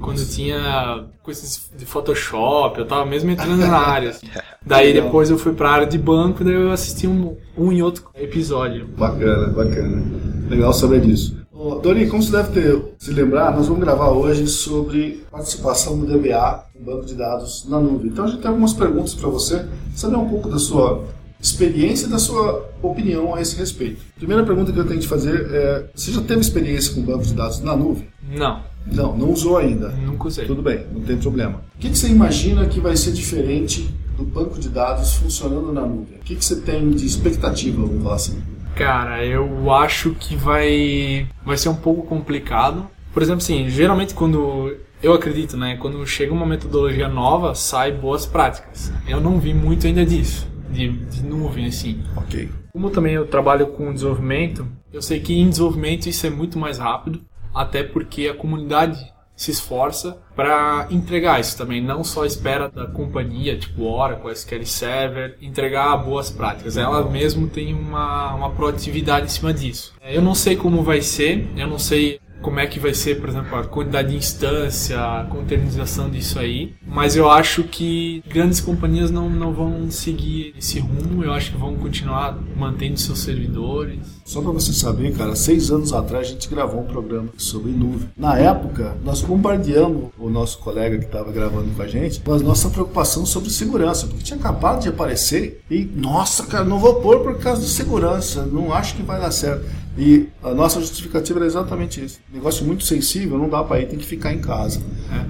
[0.00, 4.10] quando tinha coisas de Photoshop, eu tava mesmo entrando na área.
[4.10, 4.26] Assim.
[4.64, 8.04] Daí depois eu fui pra área de banco, daí eu assisti um, um e outro
[8.14, 8.86] episódio.
[8.86, 10.02] Bacana, bacana.
[10.48, 11.36] Legal saber disso.
[11.82, 16.69] Dori, como você deve ter se lembrar, nós vamos gravar hoje sobre participação do DBA
[16.80, 18.08] banco de dados na nuvem.
[18.08, 21.04] Então a gente tem algumas perguntas para você, saber um pouco da sua
[21.40, 24.00] experiência e da sua opinião a esse respeito.
[24.16, 27.24] Primeira pergunta que eu tenho que te fazer é: você já teve experiência com banco
[27.24, 28.08] de dados na nuvem?
[28.30, 29.88] Não, Não, não usou ainda.
[29.90, 30.46] nunca usei.
[30.46, 31.62] Tudo bem, não tem problema.
[31.76, 35.82] O que, que você imagina que vai ser diferente do banco de dados funcionando na
[35.82, 36.18] nuvem?
[36.18, 38.42] O que, que você tem de expectativa, vamos falar assim?
[38.76, 42.86] Cara, eu acho que vai vai ser um pouco complicado.
[43.12, 48.26] Por exemplo, assim, geralmente quando eu acredito, né, quando chega uma metodologia nova, sai boas
[48.26, 48.92] práticas.
[49.08, 52.02] Eu não vi muito ainda disso, de, de nuvem assim.
[52.16, 52.50] Ok.
[52.72, 56.78] Como também eu trabalho com desenvolvimento, eu sei que em desenvolvimento isso é muito mais
[56.78, 57.22] rápido,
[57.54, 58.98] até porque a comunidade
[59.34, 65.38] se esforça para entregar isso também, não só espera da companhia, tipo Oracle, SQL Server,
[65.40, 66.76] entregar boas práticas.
[66.76, 69.94] Ela mesmo tem uma, uma proatividade em cima disso.
[70.02, 73.28] Eu não sei como vai ser, eu não sei como é que vai ser, por
[73.28, 79.10] exemplo, a quantidade de instância, a containerização disso aí, mas eu acho que grandes companhias
[79.10, 83.98] não, não vão seguir esse rumo, eu acho que vão continuar mantendo seus servidores.
[84.24, 88.08] Só para você saber, cara, seis anos atrás a gente gravou um programa sobre nuvem.
[88.16, 92.38] Na época, nós bombardeamos o nosso colega que estava gravando com a gente com a
[92.38, 97.20] nossa preocupação sobre segurança, porque tinha acabado de aparecer e, nossa, cara, não vou pôr
[97.20, 99.66] por causa de segurança, não acho que vai dar certo.
[100.00, 102.20] E a nossa justificativa era exatamente isso.
[102.32, 104.80] Negócio muito sensível, não dá para ir, tem que ficar em casa.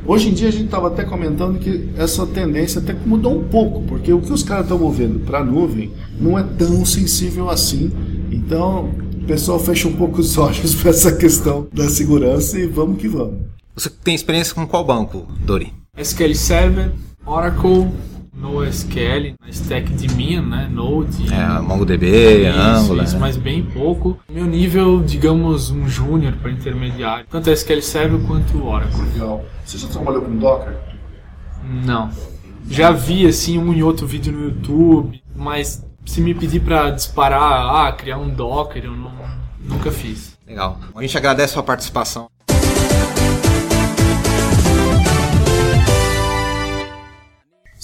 [0.06, 3.42] Hoje em dia a gente estava até comentando que essa tendência até que mudou um
[3.42, 7.50] pouco, porque o que os caras estão movendo para a nuvem não é tão sensível
[7.50, 7.90] assim.
[8.30, 13.00] Então, o pessoal fecha um pouco os olhos para essa questão da segurança e vamos
[13.00, 13.40] que vamos.
[13.74, 15.72] Você tem experiência com qual banco, Dori?
[15.98, 16.92] SQL Server,
[17.26, 17.88] Oracle,
[18.40, 20.68] NoSQL, na stack de minha, né?
[20.72, 21.32] Node.
[21.32, 23.04] É, MongoDB, isso, Angular.
[23.04, 24.18] isso, mas bem pouco.
[24.28, 27.26] Meu nível, digamos, um júnior para intermediário.
[27.30, 29.02] Tanto SQL Server quanto Oracle.
[29.12, 29.44] Legal.
[29.64, 30.76] Você já trabalhou com Docker?
[31.84, 32.10] Não.
[32.68, 37.86] Já vi, assim, um e outro vídeo no YouTube, mas se me pedir para disparar,
[37.86, 39.12] ah, criar um Docker, eu não,
[39.60, 40.38] nunca fiz.
[40.46, 40.78] Legal.
[40.94, 42.28] A gente agradece a sua participação.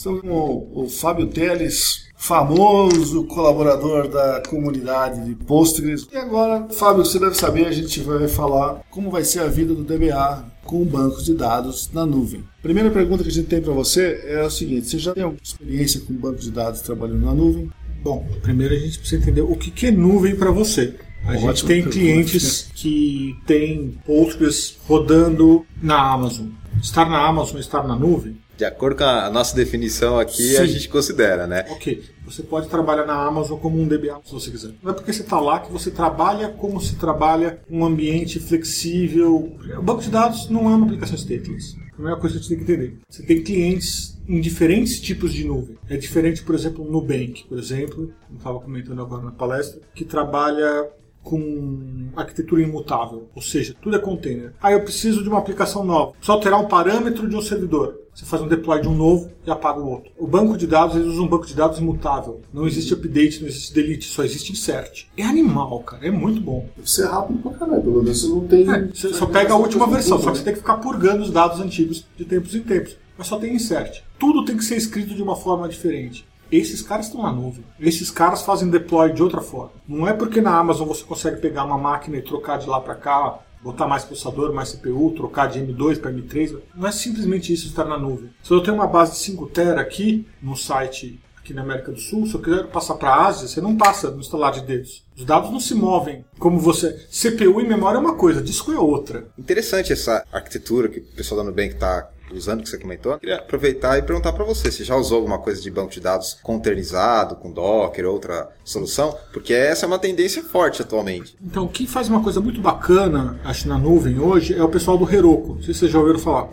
[0.06, 6.06] Estamos com o, o Fábio Teles, famoso colaborador da comunidade de Postgres.
[6.12, 9.74] E agora, Fábio, você deve saber, a gente vai falar como vai ser a vida
[9.74, 12.44] do DBA com bancos de dados na nuvem.
[12.62, 15.42] Primeira pergunta que a gente tem para você é a seguinte: você já tem alguma
[15.42, 17.68] experiência com banco de dados trabalhando na nuvem?
[18.04, 20.94] Bom, primeiro a gente precisa entender o que é nuvem para você.
[21.24, 26.46] A Ótima gente tem clientes que têm Postgres rodando na Amazon.
[26.80, 30.56] Estar na Amazon, estar na nuvem, De acordo com a nossa definição aqui, Sim.
[30.56, 31.66] a gente considera, né?
[31.68, 32.02] ok.
[32.24, 34.72] Você pode trabalhar na Amazon como um DBA se você quiser.
[34.82, 39.56] Não é porque você está lá que você trabalha como se trabalha um ambiente flexível.
[39.78, 41.76] O banco de dados não é uma aplicação stateless.
[41.88, 42.98] A primeira coisa que você tem que entender.
[43.08, 45.78] Você tem clientes em diferentes tipos de nuvem.
[45.88, 50.04] É diferente, por exemplo, no Nubank, por exemplo, eu estava comentando agora na palestra, que
[50.04, 50.88] trabalha
[51.22, 54.52] com arquitetura imutável, ou seja, tudo é container.
[54.60, 56.12] Ah, eu preciso de uma aplicação nova.
[56.20, 57.98] Só alterar um parâmetro de um servidor.
[58.16, 60.10] Você faz um deploy de um novo e apaga o outro.
[60.18, 62.40] O banco de dados, eles usam um banco de dados imutável.
[62.50, 65.04] Não existe update, não existe delete, só existe insert.
[65.18, 66.06] É animal, cara.
[66.06, 66.66] É muito bom.
[66.82, 68.72] Você é rápido pra caralho, pelo menos você não tem.
[68.72, 71.30] É, você só pega a última versão, só que você tem que ficar purgando os
[71.30, 72.96] dados antigos de tempos em tempos.
[73.18, 74.00] Mas só tem insert.
[74.18, 76.26] Tudo tem que ser escrito de uma forma diferente.
[76.50, 77.64] Esses caras estão na nuvem.
[77.78, 79.72] Esses caras fazem deploy de outra forma.
[79.86, 82.94] Não é porque na Amazon você consegue pegar uma máquina e trocar de lá para
[82.94, 86.56] cá, botar mais processador, mais CPU, trocar de M2 para M3.
[86.74, 88.30] Não é simplesmente isso estar na nuvem.
[88.42, 92.00] Se eu tenho uma base de 5 TB aqui no site aqui na América do
[92.00, 95.04] Sul, se eu quiser passar para a Ásia, você não passa no instalar de dedos.
[95.16, 97.06] Os dados não se movem como você.
[97.08, 99.28] CPU e memória é uma coisa, disco é outra.
[99.38, 103.18] Interessante essa arquitetura que o pessoal da Nubank está usando o que você comentou, eu
[103.18, 106.36] queria aproveitar e perguntar para você, você já usou alguma coisa de banco de dados
[106.42, 109.16] containerizado, com Docker, outra solução?
[109.32, 111.36] Porque essa é uma tendência forte atualmente.
[111.44, 115.10] Então, quem faz uma coisa muito bacana, acho, na nuvem hoje, é o pessoal do
[115.12, 115.54] Heroku.
[115.54, 116.48] Não sei se vocês já ouviram falar.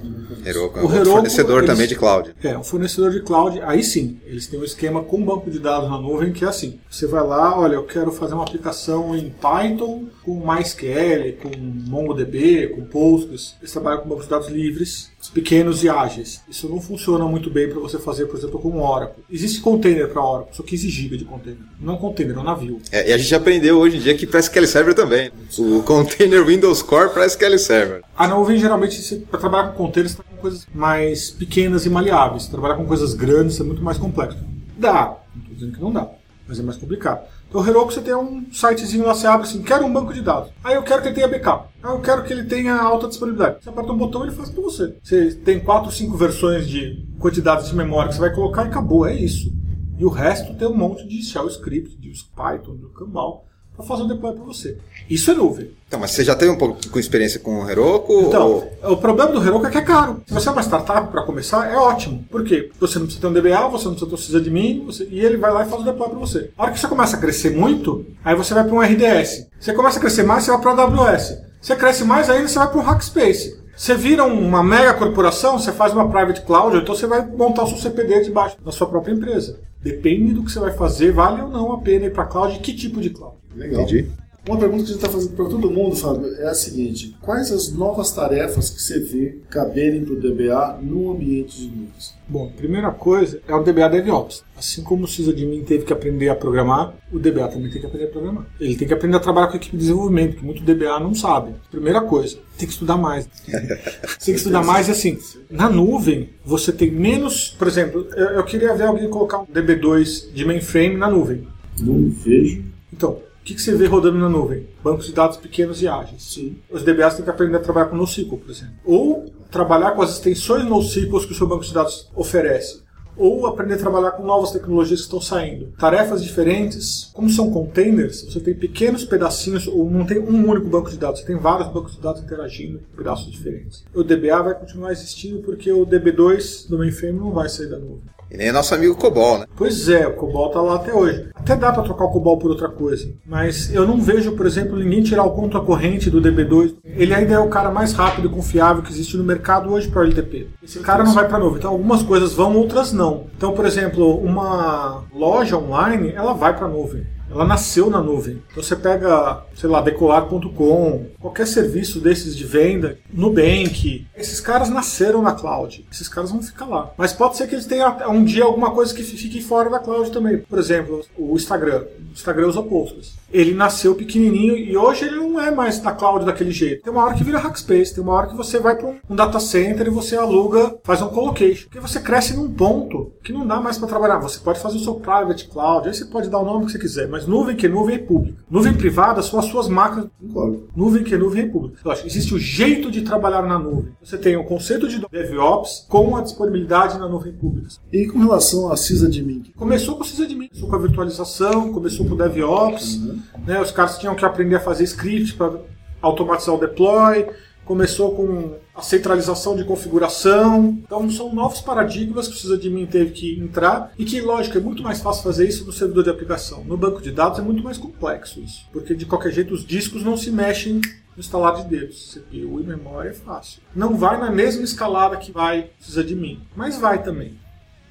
[0.46, 2.36] Heroku é O Heroku, fornecedor eles- também de cloud.
[2.44, 5.90] É, um fornecedor de cloud, aí sim, eles têm um esquema com banco de dados
[5.90, 6.80] na nuvem que é assim.
[6.90, 12.68] Você vai lá, olha, eu quero fazer uma aplicação em Python com MySQL, com MongoDB,
[12.70, 13.56] com Postgres.
[13.62, 16.42] Eles trabalham com bancos de dados livres, pequenos e ágeis.
[16.50, 19.24] Isso não funciona muito bem para você fazer, por exemplo, com Oracle.
[19.30, 21.62] Existe container para Oracle, só 15 GB de container.
[21.80, 22.80] Não container, é um navio.
[22.92, 25.32] É, e a gente aprendeu hoje em dia que para SQL Server também.
[25.58, 28.02] O Container Windows Core para SQL Server.
[28.16, 32.48] A nuvem, geralmente, para trabalhar com containers, você tá com coisas mais pequenas e maleáveis.
[32.48, 34.38] Trabalhar com coisas grandes é muito mais complexo.
[34.78, 36.10] Dá, não estou dizendo que não dá,
[36.48, 37.22] mas é mais complicado.
[37.54, 40.24] Então, o Heroku, você tem um sitezinho lá, você abre assim, quero um banco de
[40.24, 40.52] dados.
[40.64, 41.70] Aí eu quero que ele tenha backup.
[41.84, 43.64] Aí eu quero que ele tenha alta disponibilidade.
[43.64, 44.98] Você aperta um botão e ele faz para você.
[45.04, 49.06] Você tem quatro, cinco versões de quantidades de memória que você vai colocar e acabou,
[49.06, 49.54] é isso.
[50.00, 53.46] E o resto tem um monte de shell script, de Python, de Kambal,
[53.76, 54.80] para fazer o deploy para você.
[55.10, 55.72] Isso é nuvem.
[55.88, 58.22] Então, mas você já teve um pouco com experiência com o Heroku?
[58.28, 60.22] Então, ou- o problema do Heroku é que é caro.
[60.26, 62.24] Se você é uma startup para começar, é ótimo.
[62.32, 62.72] Por quê?
[62.80, 65.08] Você não precisa ter um DBA, você não precisa ter um sysadmin, você...
[65.12, 66.50] e ele vai lá e faz o deploy para você.
[66.58, 69.48] A hora que você começa a crescer muito, aí você vai para um RDS.
[69.60, 71.38] Você começa a crescer mais, você vai para o AWS.
[71.62, 73.62] Você cresce mais ainda, você vai para o Hackspace.
[73.76, 77.64] Você vira uma mega corporação, você faz uma private cloud, ou então você vai montar
[77.64, 79.60] o seu CPD debaixo da sua própria empresa.
[79.82, 82.60] Depende do que você vai fazer, vale ou não a pena ir para cloud e
[82.60, 83.36] que tipo de cloud.
[83.56, 83.82] Legal.
[83.82, 84.10] Entendi.
[84.46, 87.50] Uma pergunta que a gente está fazendo para todo mundo, Fábio, é a seguinte: quais
[87.50, 92.14] as novas tarefas que você vê caberem para o DBA no ambiente de nuvens?
[92.28, 94.44] Bom, primeira coisa é o DBA DevOps.
[94.58, 98.06] Assim como o sysadmin teve que aprender a programar, o DBA também tem que aprender
[98.06, 98.46] a programar.
[98.60, 101.16] Ele tem que aprender a trabalhar com a equipe de desenvolvimento, que muito DBA não
[101.16, 101.56] sabe.
[101.72, 103.26] Primeira coisa, tem que estudar mais.
[103.48, 105.18] tem que estudar mais e assim,
[105.50, 107.56] na nuvem, você tem menos.
[107.58, 111.48] Por exemplo, eu, eu queria ver alguém colocar um DB2 de mainframe na nuvem.
[111.80, 112.66] Não vejo.
[112.92, 114.66] Então, o que, que você vê rodando na nuvem?
[114.82, 116.24] Bancos de dados pequenos e ágeis.
[116.24, 116.56] Sim.
[116.72, 118.76] Os DBAs têm que aprender a trabalhar com NoSQL, por exemplo.
[118.86, 122.82] Ou trabalhar com as extensões NoSQL que o seu banco de dados oferece.
[123.18, 125.74] Ou aprender a trabalhar com novas tecnologias que estão saindo.
[125.78, 127.12] Tarefas diferentes.
[127.14, 131.20] Como são containers, você tem pequenos pedacinhos, ou não tem um único banco de dados,
[131.20, 133.84] você tem vários bancos de dados interagindo em pedaços diferentes.
[133.94, 138.04] O DBA vai continuar existindo porque o DB2 do mainframe não vai sair da nuvem.
[138.34, 139.46] E nem nosso amigo Cobol, né?
[139.56, 141.30] Pois é, o COBOL tá lá até hoje.
[141.36, 144.76] Até dá para trocar o COBOL por outra coisa, mas eu não vejo, por exemplo,
[144.76, 146.74] ninguém tirar o conta corrente do DB2.
[146.84, 150.02] Ele ainda é o cara mais rápido e confiável que existe no mercado hoje para
[150.02, 150.48] o LTP.
[150.64, 151.60] Esse cara não vai para nuvem.
[151.60, 153.28] Então algumas coisas vão, outras não.
[153.38, 157.06] Então, por exemplo, uma loja online, ela vai para nuvem.
[157.34, 158.42] Ela nasceu na nuvem.
[158.52, 165.22] Então você pega, sei lá, decolar.com, qualquer serviço desses de venda, Nubank, esses caras nasceram
[165.22, 165.86] na cloud.
[165.92, 166.92] Esses caras vão ficar lá.
[166.98, 170.12] Mas pode ser que eles tenham um dia alguma coisa que fique fora da cloud
[170.12, 170.38] também.
[170.40, 171.84] Por exemplo, o Instagram.
[172.00, 173.14] O Instagram usa Postgres.
[173.32, 176.84] Ele nasceu pequenininho e hoje ele não é mais na cloud daquele jeito.
[176.84, 179.40] Tem uma hora que vira Hackspace, tem uma hora que você vai para um data
[179.40, 181.64] center e você aluga, faz um colocation.
[181.64, 184.20] Porque você cresce num ponto que não dá mais para trabalhar.
[184.20, 186.80] Você pode fazer o seu private cloud, aí você pode dar o nome que você
[186.80, 188.44] quiser, mas nuvem que é nuvem é pública.
[188.50, 190.70] Nuvem privada são as suas máquinas Concordo.
[190.76, 191.80] Nuvem que é nuvem é pública.
[191.84, 193.94] Eu acho, existe o jeito de trabalhar na nuvem.
[194.04, 197.68] Você tem o conceito de DevOps com a disponibilidade na nuvem pública.
[197.92, 199.44] E com relação a sysadmin?
[199.56, 203.02] Começou com o sysadmin, começou com a virtualização, começou com o DevOps.
[203.46, 205.60] Né, os caras tinham que aprender a fazer script para
[206.02, 207.28] automatizar o deploy.
[207.66, 210.78] Começou com a centralização de configuração.
[210.84, 214.84] Então são novos paradigmas que o sysadmin teve que entrar e que, lógico, é muito
[214.84, 216.64] mais fácil fazer isso no servidor de aplicação.
[216.64, 220.04] No banco de dados é muito mais complexo isso, porque de qualquer jeito os discos
[220.04, 220.76] não se mexem
[221.16, 222.14] no instalar de dedos.
[222.14, 223.62] CPU e memória é fácil.
[223.76, 227.44] Não vai na mesma escalada que vai o sysadmin, mas vai também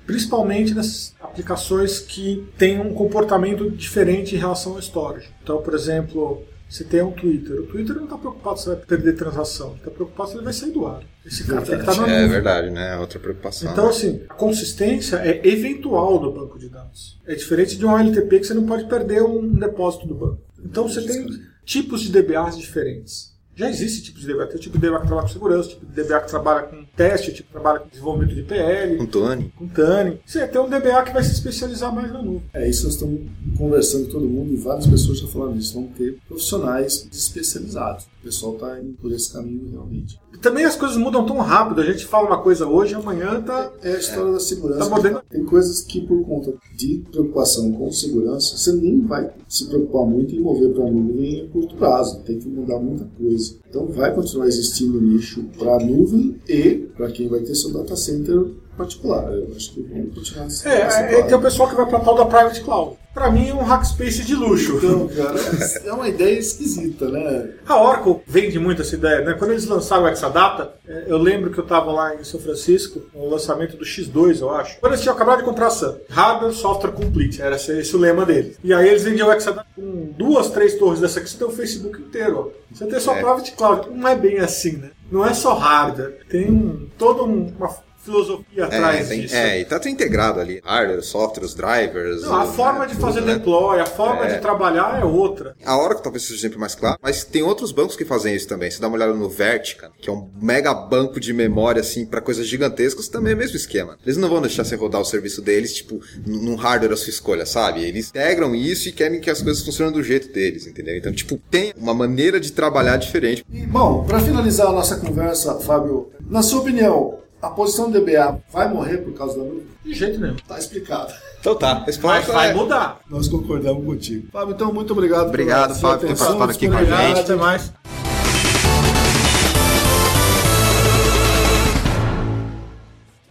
[0.06, 5.28] principalmente nessas aplicações que têm um comportamento diferente em relação ao storage.
[5.42, 6.42] Então, por exemplo,
[6.72, 7.60] você tem um Twitter.
[7.60, 10.52] O Twitter não está preocupado se vai perder transação, ele está preocupado se ele vai
[10.54, 11.02] sair do ar.
[11.24, 12.96] Esse cara tem que estar na É verdade, né?
[12.96, 13.70] Outra preocupação.
[13.70, 17.20] Então, assim, a consistência é eventual do banco de dados.
[17.26, 20.40] É diferente de um LTP que você não pode perder um depósito do banco.
[20.64, 21.26] Então, você tem
[21.62, 23.31] tipos de DBAs diferentes.
[23.54, 24.46] Já existe tipo de DBA.
[24.46, 26.84] Tem o tipo de DBA que trabalha com segurança, tipo de DBA que trabalha com
[26.96, 29.52] teste, o tipo que trabalha com desenvolvimento de PL, Com Tony.
[29.56, 30.20] com TANI.
[30.24, 32.42] Você tem um DBA que vai se especializar mais na nuvem.
[32.54, 33.20] É isso nós estamos
[33.58, 35.74] conversando com todo mundo e várias pessoas estão falando isso.
[35.74, 38.04] Vão ter profissionais especializados.
[38.04, 40.18] O pessoal está indo por esse caminho realmente.
[40.40, 41.80] Também as coisas mudam tão rápido.
[41.80, 43.70] A gente fala uma coisa hoje, amanhã tá.
[43.82, 44.88] É a história da segurança.
[44.88, 45.22] Tá moderno.
[45.28, 50.34] Tem coisas que, por conta de preocupação com segurança, você nem vai se preocupar muito
[50.34, 52.20] em mover para a nuvem a curto prazo.
[52.24, 53.56] Tem que mudar muita coisa.
[53.68, 57.96] Então, vai continuar existindo nicho para a nuvem e para quem vai ter seu data
[57.96, 58.46] center
[58.76, 59.32] particular.
[59.32, 60.68] Eu acho que vão continuar assim.
[60.68, 62.96] É, é, é tem o pessoal que vai para tal da private cloud.
[63.12, 64.76] Para mim é um hackspace de luxo.
[64.82, 67.50] Então, cara, é- é uma ideia esquisita, né?
[67.66, 69.34] A Oracle vende muito essa ideia, né?
[69.38, 73.02] Quando eles lançaram o Exadata, é, eu lembro que eu estava lá em São Francisco,
[73.14, 74.80] no lançamento do X2, eu acho.
[74.80, 75.94] Quando eles tinham acabado de comprar a Sun.
[76.08, 78.56] Hardware, Software Complete, era esse, esse o lema deles.
[78.64, 81.50] E aí eles vendiam o Exadata com duas, três torres dessa aqui, você tem o
[81.50, 82.38] Facebook inteiro.
[82.56, 82.62] ó.
[82.74, 83.16] Você tem só É.
[83.22, 83.90] private cloud.
[83.90, 84.90] Não é bem assim, né?
[85.10, 86.16] Não é só hardware.
[86.30, 87.68] Tem um, toda um- uma
[88.04, 89.34] filosofia É, atrás tem- disso.
[89.34, 90.60] é, e tá tudo integrado ali.
[90.64, 92.22] Hardware, software, os drivers.
[92.22, 93.34] Não, a o- forma de tudo, fazer né?
[93.34, 94.34] deploy, a forma É.
[94.34, 95.54] de trabalhar é outra.
[95.64, 98.70] A Oracle talvez seja exemplo mais claro, mas tem outros bancos que fazem isso também.
[98.70, 102.20] Se dá uma olhada no Vertica, que é um mega banco de memória, assim, para
[102.20, 103.96] coisas gigantescas, também é o mesmo esquema.
[104.04, 107.10] Eles não vão deixar você rodar o serviço deles, tipo, num num hardware à sua
[107.10, 107.82] escolha, sabe?
[107.84, 110.96] Eles integram isso e querem que as coisas funcionem do jeito deles, entendeu?
[110.96, 113.44] Então, tipo, tem uma maneira de trabalhar diferente.
[113.50, 118.40] E, bom, para finalizar a nossa conversa, Fábio, na sua opinião, a posição do DBA
[118.52, 119.66] vai morrer por causa da nuvem?
[119.84, 120.36] De jeito nenhum.
[120.46, 121.12] Tá explicado.
[121.40, 122.54] Então tá, Mas resposta vai é...
[122.54, 123.00] mudar.
[123.10, 124.28] Nós concordamos contigo.
[124.30, 125.26] Fábio, então, muito obrigado.
[125.26, 127.18] Obrigado, Fábio, por ter participado aqui com a gente.
[127.18, 127.72] Até mais.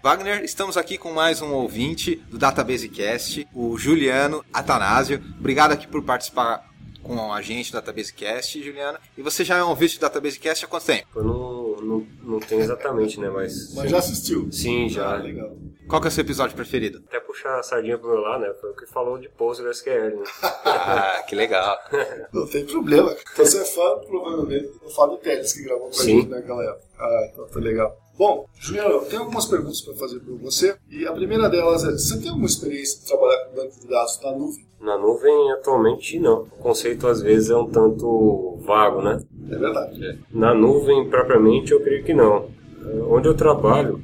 [0.04, 5.24] Wagner, estamos aqui com mais um ouvinte do Database Cast, o Juliano Atanásio.
[5.40, 6.71] Obrigado aqui por participar
[7.04, 8.98] com a gente do Database Cast, Juliano.
[9.18, 11.08] E você já é um ouvinte do Database Cast há quanto tempo?
[11.16, 13.30] Eu não, não, não tenho exatamente, né?
[13.30, 13.74] Mas.
[13.76, 14.52] Mas já assistiu?
[14.52, 15.16] Sim, Ah, já.
[15.18, 15.56] legal.
[15.88, 17.04] Qual que é o seu episódio preferido?
[17.08, 18.54] Até puxar a sardinha pro meu lado, né?
[18.62, 20.24] Foi o que falou de PostgreSQL, né?
[20.42, 21.78] Ah, que legal.
[22.32, 23.14] Não tem problema.
[23.36, 26.22] Você é fã, provavelmente, do Fábio Teles, que gravou com a Sim.
[26.22, 26.86] gente naquela época.
[26.98, 27.98] Ah, então tá legal.
[28.18, 30.78] Bom, Juliano, eu tenho algumas perguntas para fazer para você.
[30.90, 34.20] E a primeira delas é: você tem alguma experiência de trabalhar com banco de dados
[34.22, 34.66] na nuvem?
[34.82, 36.42] Na nuvem, atualmente, não.
[36.42, 39.20] O conceito, às vezes, é um tanto vago, né?
[39.52, 40.20] É verdade.
[40.32, 42.50] Na nuvem, propriamente, eu creio que não.
[42.84, 44.02] Eh, Onde eu trabalho,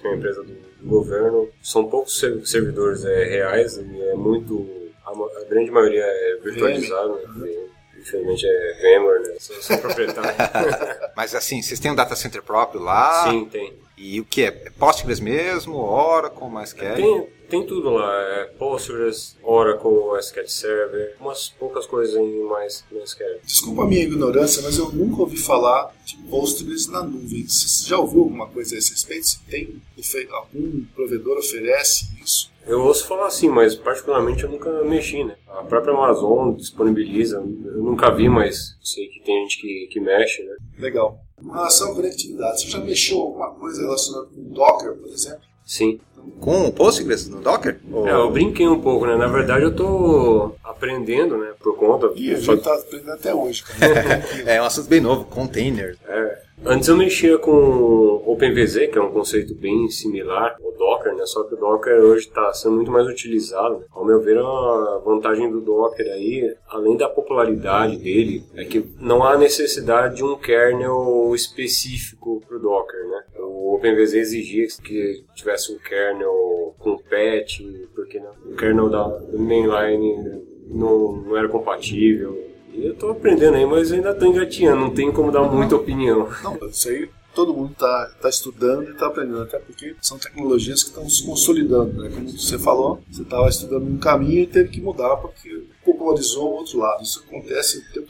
[0.00, 0.54] que é uma empresa do
[0.88, 4.66] governo, são poucos ser- servidores eh, reais e é muito...
[5.04, 7.50] A, a grande maioria é virtualizado, né?
[7.98, 9.34] Infelizmente é VMware, né?
[9.40, 10.30] Sou, sou proprietário.
[11.16, 13.24] Mas assim, vocês têm um data center próprio lá?
[13.28, 13.74] Sim, tem.
[13.98, 14.46] E o que é?
[14.46, 15.76] É Postgres mesmo?
[15.76, 16.94] Oracle, MySQL?
[16.94, 23.40] Tem, tem tudo lá, é Postgres, Oracle, SQL Server, umas poucas coisas em mais MySQL.
[23.44, 27.46] Desculpa a minha ignorância, mas eu nunca ouvi falar de Postgres na nuvem.
[27.46, 29.26] Você já ouviu alguma coisa a esse respeito?
[29.26, 29.82] Se tem
[30.30, 32.50] algum provedor oferece isso?
[32.66, 35.36] Eu ouço falar assim, mas particularmente eu nunca mexi, né?
[35.48, 40.42] A própria Amazon disponibiliza, eu nunca vi, mas sei que tem gente que, que mexe,
[40.44, 40.56] né?
[40.78, 41.18] Legal.
[41.36, 45.49] Com relação à conectividade, você já mexeu alguma coisa relacionada com Docker, por exemplo?
[45.70, 46.00] Sim.
[46.40, 47.78] Com o Postgres no Docker?
[47.92, 49.16] Ou- É, eu brinquei um pouco, né?
[49.16, 51.52] Na verdade eu tô aprendendo, né?
[51.62, 52.10] Por conta.
[52.16, 54.24] E a só- gente tá aprendendo até hoje, cara.
[54.46, 55.96] É um assunto bem novo, container.
[56.08, 61.24] É, Antes eu mexia com OpenVZ, que é um conceito bem similar ao Docker, né?
[61.24, 63.78] Só que o Docker hoje está sendo muito mais utilizado.
[63.78, 63.84] né?
[63.90, 69.24] Ao meu ver, a vantagem do Docker aí, além da popularidade dele, é que não
[69.24, 73.22] há necessidade de um kernel específico para o Docker, né?
[73.60, 77.60] O OpenVZ exigia que tivesse um kernel com patch,
[77.94, 82.42] porque né, o kernel da mainline não, não era compatível.
[82.72, 86.26] E eu tô aprendendo aí, mas ainda tô engatinhando, não tenho como dar muita opinião.
[86.42, 90.82] Não, isso aí todo mundo está tá estudando e está aprendendo, até porque são tecnologias
[90.82, 92.02] que estão se consolidando.
[92.02, 92.10] Né?
[92.14, 96.54] Como você falou, você estava estudando um caminho e teve que mudar porque popularizou o
[96.54, 97.02] outro lado.
[97.02, 98.09] Isso acontece o tempo.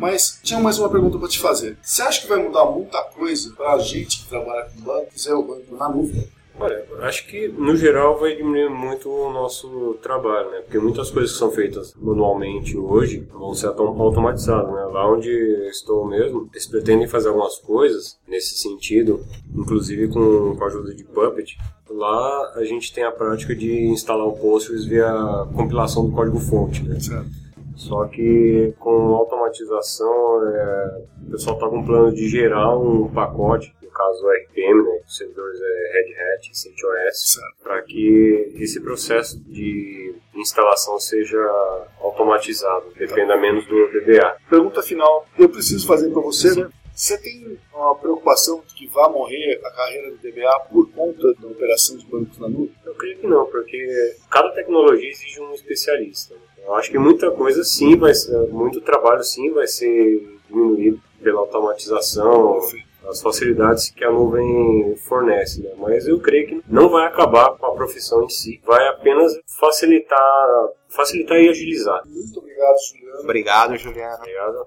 [0.00, 1.76] Mas tinha mais uma pergunta para te fazer.
[1.82, 5.34] Você acha que vai mudar muita coisa para a gente que trabalha com banco, fizer
[5.34, 6.26] o banco na nuvem?
[6.58, 10.60] Olha, acho que no geral vai diminuir muito o nosso trabalho, né?
[10.60, 14.84] Porque muitas coisas que são feitas manualmente hoje vão ser autom- automatizadas, né?
[14.92, 15.30] Lá onde
[15.70, 19.24] estou mesmo, eles pretendem fazer algumas coisas nesse sentido,
[19.54, 21.56] inclusive com, com a ajuda de Puppet.
[21.90, 25.10] Lá a gente tem a prática de instalar o Postgres via
[25.54, 27.00] compilação do código-fonte, né?
[27.00, 27.28] Certo.
[27.80, 33.74] Só que com automatização, é, o pessoal está com um plano de gerar um pacote,
[33.82, 37.56] no caso o RPM, né, os servidores é Red Hat, CentOS, Certo.
[37.62, 41.38] para que esse processo de instalação seja
[42.00, 44.36] automatizado, dependa menos do DBA.
[44.50, 46.68] Pergunta final, eu preciso fazer para você, né?
[46.94, 51.48] Você tem uma preocupação de que vá morrer a carreira do DBA por conta da
[51.48, 52.74] operação de bancos na nuvem?
[52.84, 56.34] Eu creio que não, porque cada tecnologia exige um especialista.
[56.64, 61.40] Eu acho que muita coisa sim vai ser, muito trabalho sim vai ser diminuído pela
[61.40, 62.58] automatização,
[63.08, 65.70] as facilidades que a nuvem fornece, né?
[65.78, 70.48] Mas eu creio que não vai acabar com a profissão em si, vai apenas facilitar,
[70.88, 72.02] facilitar e agilizar.
[72.06, 73.20] Muito obrigado, Juliano.
[73.20, 74.16] Obrigado, Juliano.
[74.16, 74.66] Obrigado.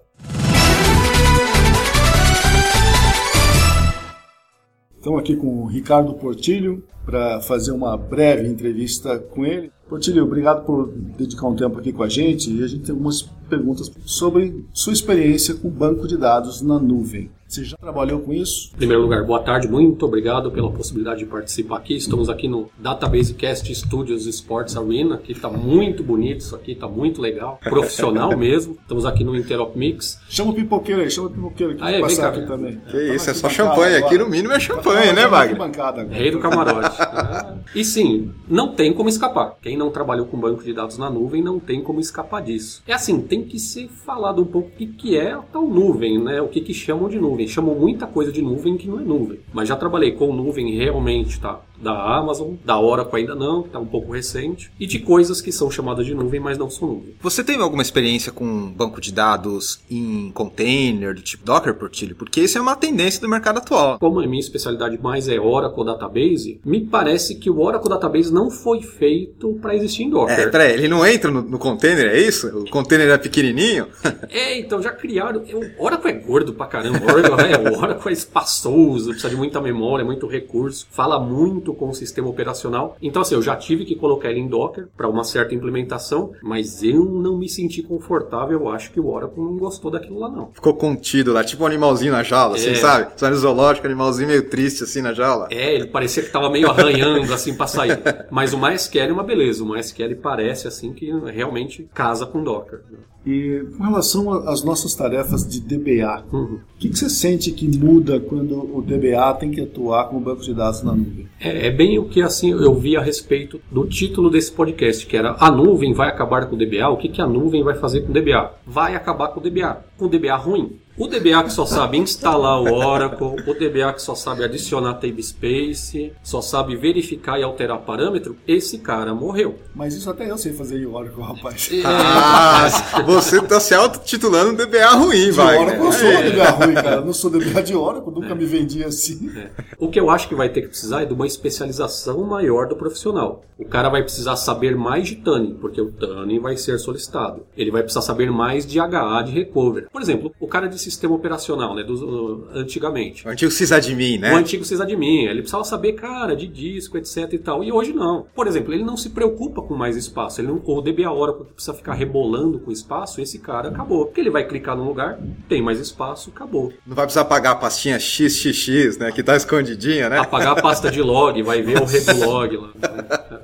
[4.97, 9.69] Estamos aqui com o Ricardo Portilho para fazer uma breve entrevista com ele.
[9.87, 12.51] Portilho, obrigado por dedicar um tempo aqui com a gente.
[12.51, 13.21] E a gente tem algumas
[13.57, 17.29] perguntas sobre sua experiência com banco de dados na nuvem.
[17.47, 18.71] Você já trabalhou com isso?
[18.73, 21.95] Em primeiro lugar, boa tarde, muito obrigado pela possibilidade de participar aqui.
[21.95, 26.87] Estamos aqui no Database Cast Studios Sports Arena, que está muito bonito, isso aqui está
[26.87, 28.75] muito legal, profissional mesmo.
[28.81, 30.19] Estamos aqui no Interop Mix.
[30.27, 32.37] Chama o pipoqueiro aí, chama o pipoqueiro aqui Aí, para vem passar cá.
[32.39, 32.81] aqui também.
[32.89, 33.75] Que isso, é só champanhe.
[33.75, 34.23] bancada Aqui agora.
[34.23, 35.57] no mínimo é champanhe, Vai né, Wagner?
[35.59, 36.17] bancada agora.
[36.17, 36.95] Rei do camarote.
[37.01, 39.57] Ah, e sim, não tem como escapar.
[39.61, 42.81] Quem não trabalhou com banco de dados na nuvem não tem como escapar disso.
[42.87, 46.21] É assim, tem que ser falado um pouco o que, que é a tal nuvem,
[46.21, 46.41] né?
[46.41, 47.47] O que, que chamam de nuvem.
[47.47, 49.39] Chamam muita coisa de nuvem que não é nuvem.
[49.53, 51.61] Mas já trabalhei com nuvem realmente, tá?
[51.83, 54.71] Da Amazon, da Oracle ainda não, que tá um pouco recente.
[54.79, 57.15] E de coisas que são chamadas de nuvem, mas não são nuvem.
[57.21, 62.15] Você teve alguma experiência com banco de dados em container, do tipo Docker, Portilho?
[62.15, 63.99] Porque isso é uma tendência do mercado atual.
[63.99, 68.49] Como a minha especialidade mais é Oracle Database, me parece que o Oracle Database não
[68.49, 70.39] foi feito para existir em Docker.
[70.39, 72.47] É, peraí, ele não entra no, no container, é isso?
[72.47, 73.87] O container é pequenininho?
[74.29, 75.43] É, então já criaram.
[75.77, 76.99] O Oracle é gordo pra caramba.
[76.99, 81.72] O Oracle é, o Oracle é espaçoso, precisa de muita memória, muito recurso, fala muito
[81.73, 82.97] com o sistema operacional.
[83.01, 86.83] Então, assim, eu já tive que colocar ele em Docker para uma certa implementação, mas
[86.83, 88.59] eu não me senti confortável.
[88.59, 90.51] Eu acho que o Oracle não gostou daquilo lá, não.
[90.53, 92.75] Ficou contido lá, tipo um animalzinho na jaula, assim, É.
[92.75, 93.11] sabe?
[93.17, 95.47] Só no zoológico, animalzinho meio triste assim na jaula.
[95.51, 97.99] É, ele parecia que tava meio arranhando assim pra sair.
[98.29, 99.63] Mas o MySQL é uma beleza.
[99.63, 102.81] O MySQL parece assim que realmente casa com Docker.
[103.25, 106.55] E com relação às nossas tarefas de DBA, Uhum.
[106.55, 110.41] o que, que você sente que muda quando o DBA tem que atuar como banco
[110.41, 111.27] de dados na nuvem?
[111.39, 115.15] É, é bem o que assim eu vi a respeito do título desse podcast, que
[115.15, 116.89] era a nuvem vai acabar com o DBA.
[116.89, 118.51] O que, que a nuvem vai fazer com o DBA?
[118.67, 119.85] Vai acabar com o DBA.
[119.97, 120.73] Com o DBA ruim.
[120.95, 125.23] O DBA que só sabe instalar o Oracle, o DBA que só sabe adicionar table
[125.23, 129.57] space, só sabe verificar e alterar parâmetro, esse cara morreu.
[129.73, 131.69] Mas isso até eu sei fazer em Oracle, rapaz.
[131.73, 132.67] É, Ah,
[133.05, 135.57] você tá se auto-titulando DBA ruim, De vai.
[135.57, 136.95] Oracle eu sou DBA ruim, cara.
[136.97, 139.31] Eu não sou DBA de Oracle, nunca me vendi assim.
[139.79, 142.75] O que eu acho que vai ter que precisar é de uma especialização maior do
[142.75, 143.43] profissional.
[143.57, 147.45] O cara vai precisar saber mais de TANI, porque o TANI vai ser solicitado.
[147.57, 149.87] Ele vai precisar saber mais de HA, de recover.
[149.91, 153.25] Por exemplo, o cara de sistema operacional, né, uh, antigamente.
[153.27, 154.33] O antigo sysadmin, O né?
[154.33, 157.63] antigo sysadmin, ele precisava saber, cara, de disco, etc e tal.
[157.63, 158.25] E hoje não.
[158.35, 160.41] Por exemplo, ele não se preocupa com mais espaço.
[160.41, 164.05] Ele não, o DBA Oracle que precisa ficar rebolando com espaço, esse cara acabou.
[164.05, 166.73] Porque ele vai clicar num lugar, tem mais espaço, acabou.
[166.85, 169.11] Não vai precisar pagar a pastinha XXX, né?
[169.11, 170.19] Que tá escondidinha, né?
[170.19, 172.73] Apagar a pasta de log, vai ver o regulog lá.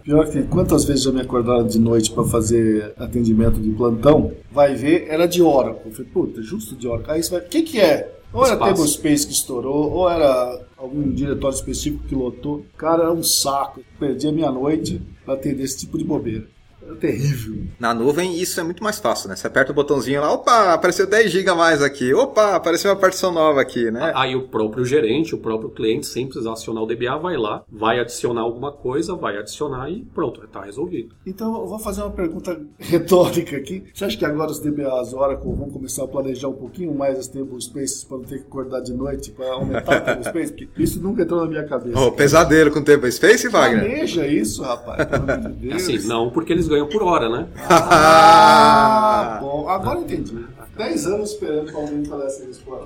[0.04, 4.76] Pior que quantas vezes já me acordaram de noite para fazer atendimento de plantão, vai
[4.76, 5.82] ver, era de Oracle.
[5.86, 7.14] Eu falei, puta, justo de Oracle.
[7.14, 8.16] Aí vai, o que que é?
[8.32, 8.72] Ou era Espaço.
[8.72, 12.66] Tablespace que estourou, ou era algum diretório específico que lotou.
[12.78, 13.82] Cara, era um saco.
[14.00, 16.46] Perdi a minha noite para atender esse tipo de bobeira.
[16.90, 17.56] Era terrível.
[17.80, 19.36] Na nuvem, isso é muito mais fácil, né?
[19.36, 22.12] Você aperta o botãozinho lá, opa, apareceu 10 GB a mais aqui.
[22.14, 24.12] Opa, apareceu uma partição nova aqui, né?
[24.16, 28.00] Aí o próprio gerente, o próprio cliente, sem precisar acionar o DBA, vai lá, vai
[28.00, 31.14] adicionar alguma coisa, vai adicionar e pronto, está resolvido.
[31.28, 33.84] Então eu vou fazer uma pergunta retórica aqui.
[33.94, 37.28] Você acha que agora os DBAs Oracle vão começar a planejar um pouquinho mais as
[37.28, 40.54] tablespaces para não ter que acordar de noite para aumentar o tablespace?
[40.54, 42.00] Porque isso nunca entrou na minha cabeça.
[42.00, 43.86] Ô, pesadelo com tempo Space, Wagner?
[43.86, 45.84] Planeja isso, rapaz, pelo amor de Deus.
[45.84, 47.48] Assim, não porque eles ganham por hora, né?
[47.70, 50.46] Ah, bom, agora entendi.
[50.78, 52.78] 10 anos esperando pra alguém falar assim isso pra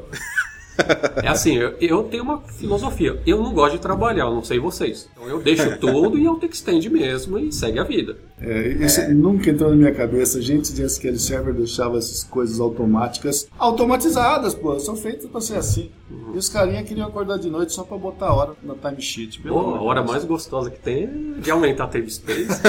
[1.24, 3.20] É assim, eu, eu tenho uma filosofia.
[3.26, 5.08] Eu não gosto de trabalhar, eu não sei vocês.
[5.14, 8.16] Então eu deixo tudo e eu te extend mesmo e segue a vida.
[8.42, 10.42] É, isso nunca entrou na minha cabeça.
[10.42, 13.48] Gente de SQL Server deixava essas coisas automáticas.
[13.58, 15.90] Automatizadas, pô, são feitas pra ser assim.
[16.34, 19.40] E os carinha queriam acordar de noite só pra botar a hora na timesheet.
[19.42, 20.12] Pô, a hora Deus.
[20.12, 21.04] mais gostosa que tem
[21.38, 22.50] é de aumentar a table space.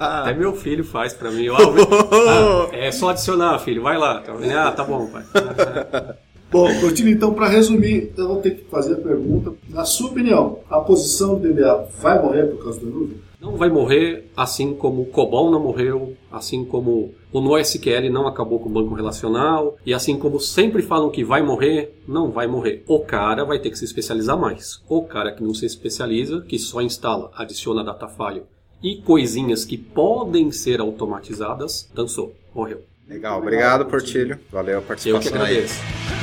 [0.00, 1.44] Até meu filho faz pra mim.
[1.44, 1.88] Eu aumento-
[2.28, 3.82] Ah, é só adicionar, filho.
[3.82, 4.22] Vai lá.
[4.56, 5.22] Ah, tá bom, pai.
[6.52, 9.54] Bom, Cortino, então, para resumir, eu vou ter que fazer a pergunta.
[9.70, 13.16] Na sua opinião, a posição do DBA vai morrer por causa da nuvem?
[13.40, 18.60] Não vai morrer assim como o COBOL não morreu, assim como o NoSQL não acabou
[18.60, 22.84] com o banco relacional, e assim como sempre falam que vai morrer, não vai morrer.
[22.86, 24.82] O cara vai ter que se especializar mais.
[24.86, 28.42] O cara que não se especializa, que só instala, adiciona data file
[28.82, 32.82] e coisinhas que podem ser automatizadas, dançou, morreu.
[33.08, 34.38] Legal, obrigado, Portilho.
[34.50, 36.21] Valeu a Eu que participação aí.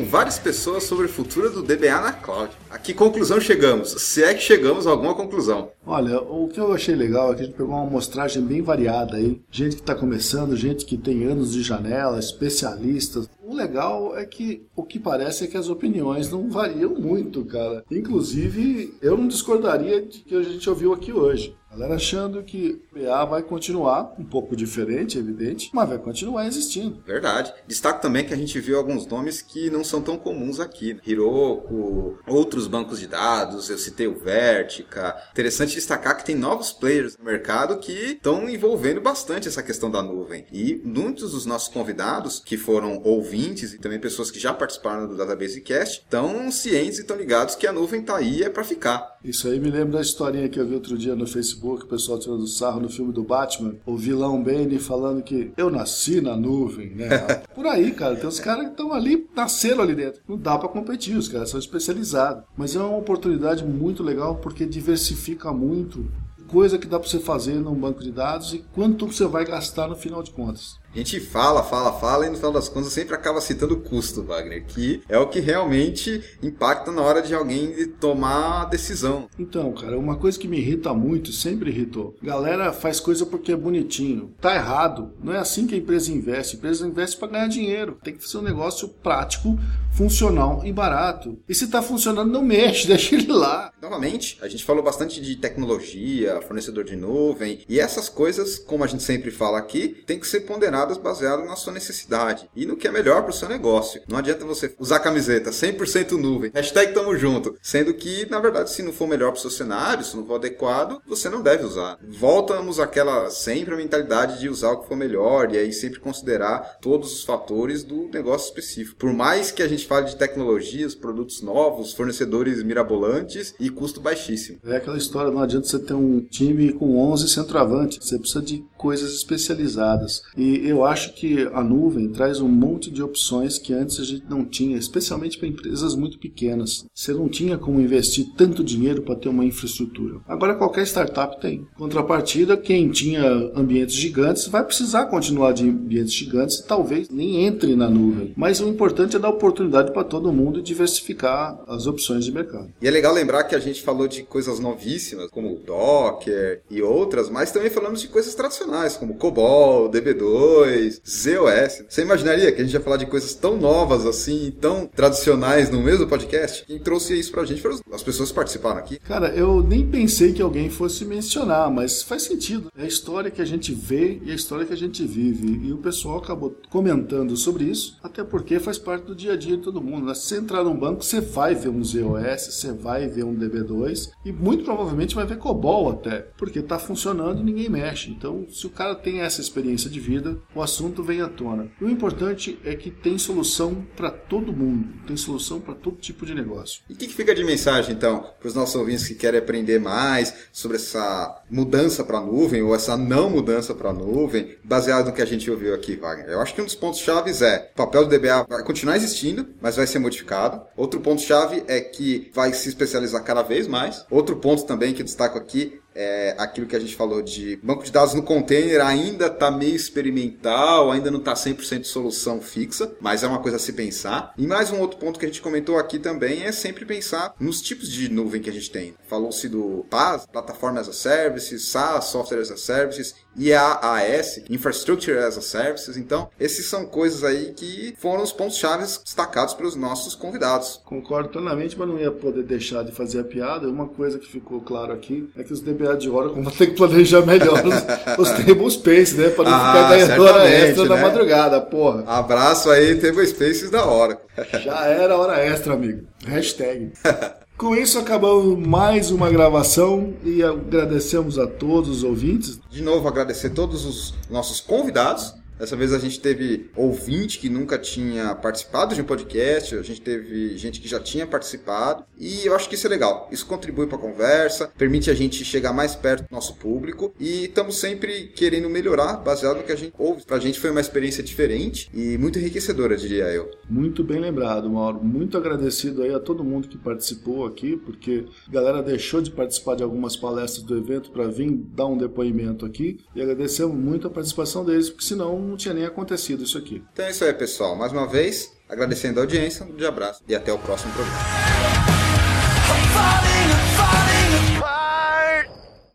[0.00, 2.50] Com várias pessoas sobre o futuro do DBA na cloud.
[2.70, 3.90] A que conclusão chegamos?
[3.90, 5.72] Se é que chegamos a alguma conclusão.
[5.86, 9.18] Olha, o que eu achei legal é que a gente pegou uma amostragem bem variada
[9.18, 9.42] aí.
[9.50, 13.28] Gente que está começando, gente que tem anos de janela, especialistas.
[13.42, 17.84] O legal é que o que parece é que as opiniões não variam muito, cara.
[17.90, 21.54] Inclusive, eu não discordaria de que a gente ouviu aqui hoje.
[21.70, 27.00] Galera achando que o BA vai continuar, um pouco diferente, evidente, mas vai continuar existindo.
[27.06, 27.54] Verdade.
[27.68, 30.98] Destaco também que a gente viu alguns nomes que não são tão comuns aqui.
[31.06, 35.16] Heroku, outros bancos de dados, eu citei o Vertica.
[35.30, 40.02] Interessante destacar que tem novos players no mercado que estão envolvendo bastante essa questão da
[40.02, 40.46] nuvem.
[40.50, 45.16] E muitos dos nossos convidados, que foram ouvintes e também pessoas que já participaram do
[45.16, 49.19] Database Cast, estão cientes e estão ligados que a nuvem está aí é para ficar.
[49.22, 52.18] Isso aí me lembra da historinha que eu vi outro dia no Facebook o pessoal
[52.18, 56.90] tirando sarro no filme do Batman, o vilão Bane falando que eu nasci na nuvem,
[56.94, 57.08] né?
[57.54, 60.22] Por aí, cara, tem os caras que estão ali, nasceram ali dentro.
[60.26, 62.44] Não dá para competir, os caras são especializados.
[62.56, 66.10] Mas é uma oportunidade muito legal porque diversifica muito
[66.50, 69.86] coisa que dá para você fazer num banco de dados e quanto você vai gastar
[69.86, 70.79] no final de contas.
[70.92, 74.24] A gente fala, fala, fala e no final das contas sempre acaba citando o custo,
[74.24, 79.28] Wagner, que é o que realmente impacta na hora de alguém tomar a decisão.
[79.38, 82.16] Então, cara, uma coisa que me irrita muito, sempre irritou.
[82.20, 84.34] Galera faz coisa porque é bonitinho.
[84.40, 85.12] Tá errado.
[85.22, 86.56] Não é assim que a empresa investe.
[86.56, 87.96] A empresa investe para ganhar dinheiro.
[88.02, 89.56] Tem que ser um negócio prático,
[89.92, 91.38] funcional e barato.
[91.48, 93.72] E se tá funcionando, não mexe, deixa ele lá.
[93.80, 98.88] Novamente, a gente falou bastante de tecnologia, fornecedor de nuvem, e essas coisas, como a
[98.88, 102.76] gente sempre fala aqui, tem que ser ponderado determinadas baseado na sua necessidade e no
[102.76, 104.00] que é melhor para o seu negócio.
[104.08, 108.82] Não adianta você usar camiseta 100% nuvem, hashtag tamo junto, sendo que, na verdade, se
[108.82, 111.98] não for melhor para o seu cenário, se não for adequado, você não deve usar.
[112.08, 116.78] Voltamos àquela sempre a mentalidade de usar o que for melhor e aí sempre considerar
[116.80, 118.98] todos os fatores do negócio específico.
[118.98, 124.58] Por mais que a gente fale de tecnologias, produtos novos, fornecedores mirabolantes e custo baixíssimo.
[124.64, 128.64] É aquela história, não adianta você ter um time com 11 centroavantes, você precisa de
[128.76, 130.22] coisas especializadas.
[130.36, 134.24] E eu acho que a nuvem traz um monte de opções que antes a gente
[134.28, 136.84] não tinha, especialmente para empresas muito pequenas.
[136.94, 140.20] Você não tinha como investir tanto dinheiro para ter uma infraestrutura.
[140.26, 141.66] Agora qualquer startup tem.
[141.76, 143.22] Contrapartida, quem tinha
[143.54, 148.32] ambientes gigantes vai precisar continuar de ambientes gigantes e talvez nem entre na nuvem.
[148.36, 152.72] Mas o importante é dar oportunidade para todo mundo diversificar as opções de mercado.
[152.80, 157.28] E é legal lembrar que a gente falou de coisas novíssimas, como Docker e outras,
[157.28, 160.59] mas também falamos de coisas tradicionais, como COBOL, DB2,
[161.06, 161.84] ZOS.
[161.88, 165.82] Você imaginaria que a gente ia falar de coisas tão novas assim, tão tradicionais no
[165.82, 166.64] mesmo podcast?
[166.66, 168.98] Quem trouxe isso pra gente foram as pessoas que participaram aqui.
[168.98, 172.70] Cara, eu nem pensei que alguém fosse mencionar, mas faz sentido.
[172.76, 175.66] É a história que a gente vê e a história que a gente vive.
[175.66, 179.56] E o pessoal acabou comentando sobre isso, até porque faz parte do dia a dia
[179.56, 180.06] de todo mundo.
[180.06, 180.14] Né?
[180.14, 184.10] Se você entrar num banco, você vai ver um ZOS, você vai ver um DB2
[184.24, 188.10] e muito provavelmente vai ver COBOL até, porque tá funcionando e ninguém mexe.
[188.10, 191.70] Então, se o cara tem essa experiência de vida, o assunto vem à tona.
[191.80, 196.34] O importante é que tem solução para todo mundo, tem solução para todo tipo de
[196.34, 196.82] negócio.
[196.88, 199.78] E o que, que, fica de mensagem, então, para os nossos ouvintes que querem aprender
[199.78, 205.06] mais sobre essa mudança para a nuvem ou essa não mudança para a nuvem, baseado
[205.06, 206.28] no que a gente ouviu aqui, Wagner?
[206.28, 209.46] Eu acho que um dos pontos chaves é o papel do DBA vai continuar existindo,
[209.60, 210.62] mas vai ser modificado.
[210.76, 214.04] Outro ponto chave é que vai se especializar cada vez mais.
[214.10, 217.90] Outro ponto também que destaco aqui é, aquilo que a gente falou de banco de
[217.90, 223.22] dados no container ainda está meio experimental, ainda não está 100% de solução fixa, mas
[223.22, 224.32] é uma coisa a se pensar.
[224.36, 227.60] E mais um outro ponto que a gente comentou aqui também é sempre pensar nos
[227.60, 228.94] tipos de nuvem que a gente tem.
[229.08, 235.38] Falou-se do PaaS, Platform as a Service, SaaS, Software as a Service, IaaS, Infrastructure as
[235.38, 235.96] a Services.
[235.96, 240.80] Então, esses são coisas aí que foram os pontos chaves destacados pelos nossos convidados.
[240.84, 243.68] Concordo plenamente, mas não ia poder deixar de fazer a piada.
[243.68, 246.76] Uma coisa que ficou claro aqui é que os DBA de Oracle vão ter que
[246.76, 247.74] planejar melhor os,
[248.18, 249.30] os table space, né?
[249.30, 250.88] Para não ah, ficar ganhando hora extra né?
[250.88, 252.04] na madrugada, porra.
[252.06, 254.24] Abraço aí, table spaces da Oracle.
[254.62, 256.06] Já era hora extra, amigo.
[256.26, 256.92] Hashtag.
[257.60, 262.58] Com isso, acabamos mais uma gravação e agradecemos a todos os ouvintes.
[262.70, 267.76] De novo, agradecer todos os nossos convidados Dessa vez a gente teve ouvinte que nunca
[267.76, 272.56] tinha participado de um podcast, a gente teve gente que já tinha participado, e eu
[272.56, 273.28] acho que isso é legal.
[273.30, 277.44] Isso contribui para a conversa, permite a gente chegar mais perto do nosso público e
[277.44, 280.24] estamos sempre querendo melhorar baseado no que a gente ouve.
[280.24, 283.50] Para a gente foi uma experiência diferente e muito enriquecedora, diria eu.
[283.68, 285.04] Muito bem lembrado, Mauro.
[285.04, 289.76] Muito agradecido aí a todo mundo que participou aqui, porque a galera deixou de participar
[289.76, 294.10] de algumas palestras do evento para vir dar um depoimento aqui e agradecemos muito a
[294.10, 296.82] participação deles, porque senão não tinha nem acontecido isso aqui.
[296.92, 297.76] Então é isso aí, pessoal.
[297.76, 301.18] Mais uma vez, agradecendo a audiência, um grande abraço e até o próximo programa.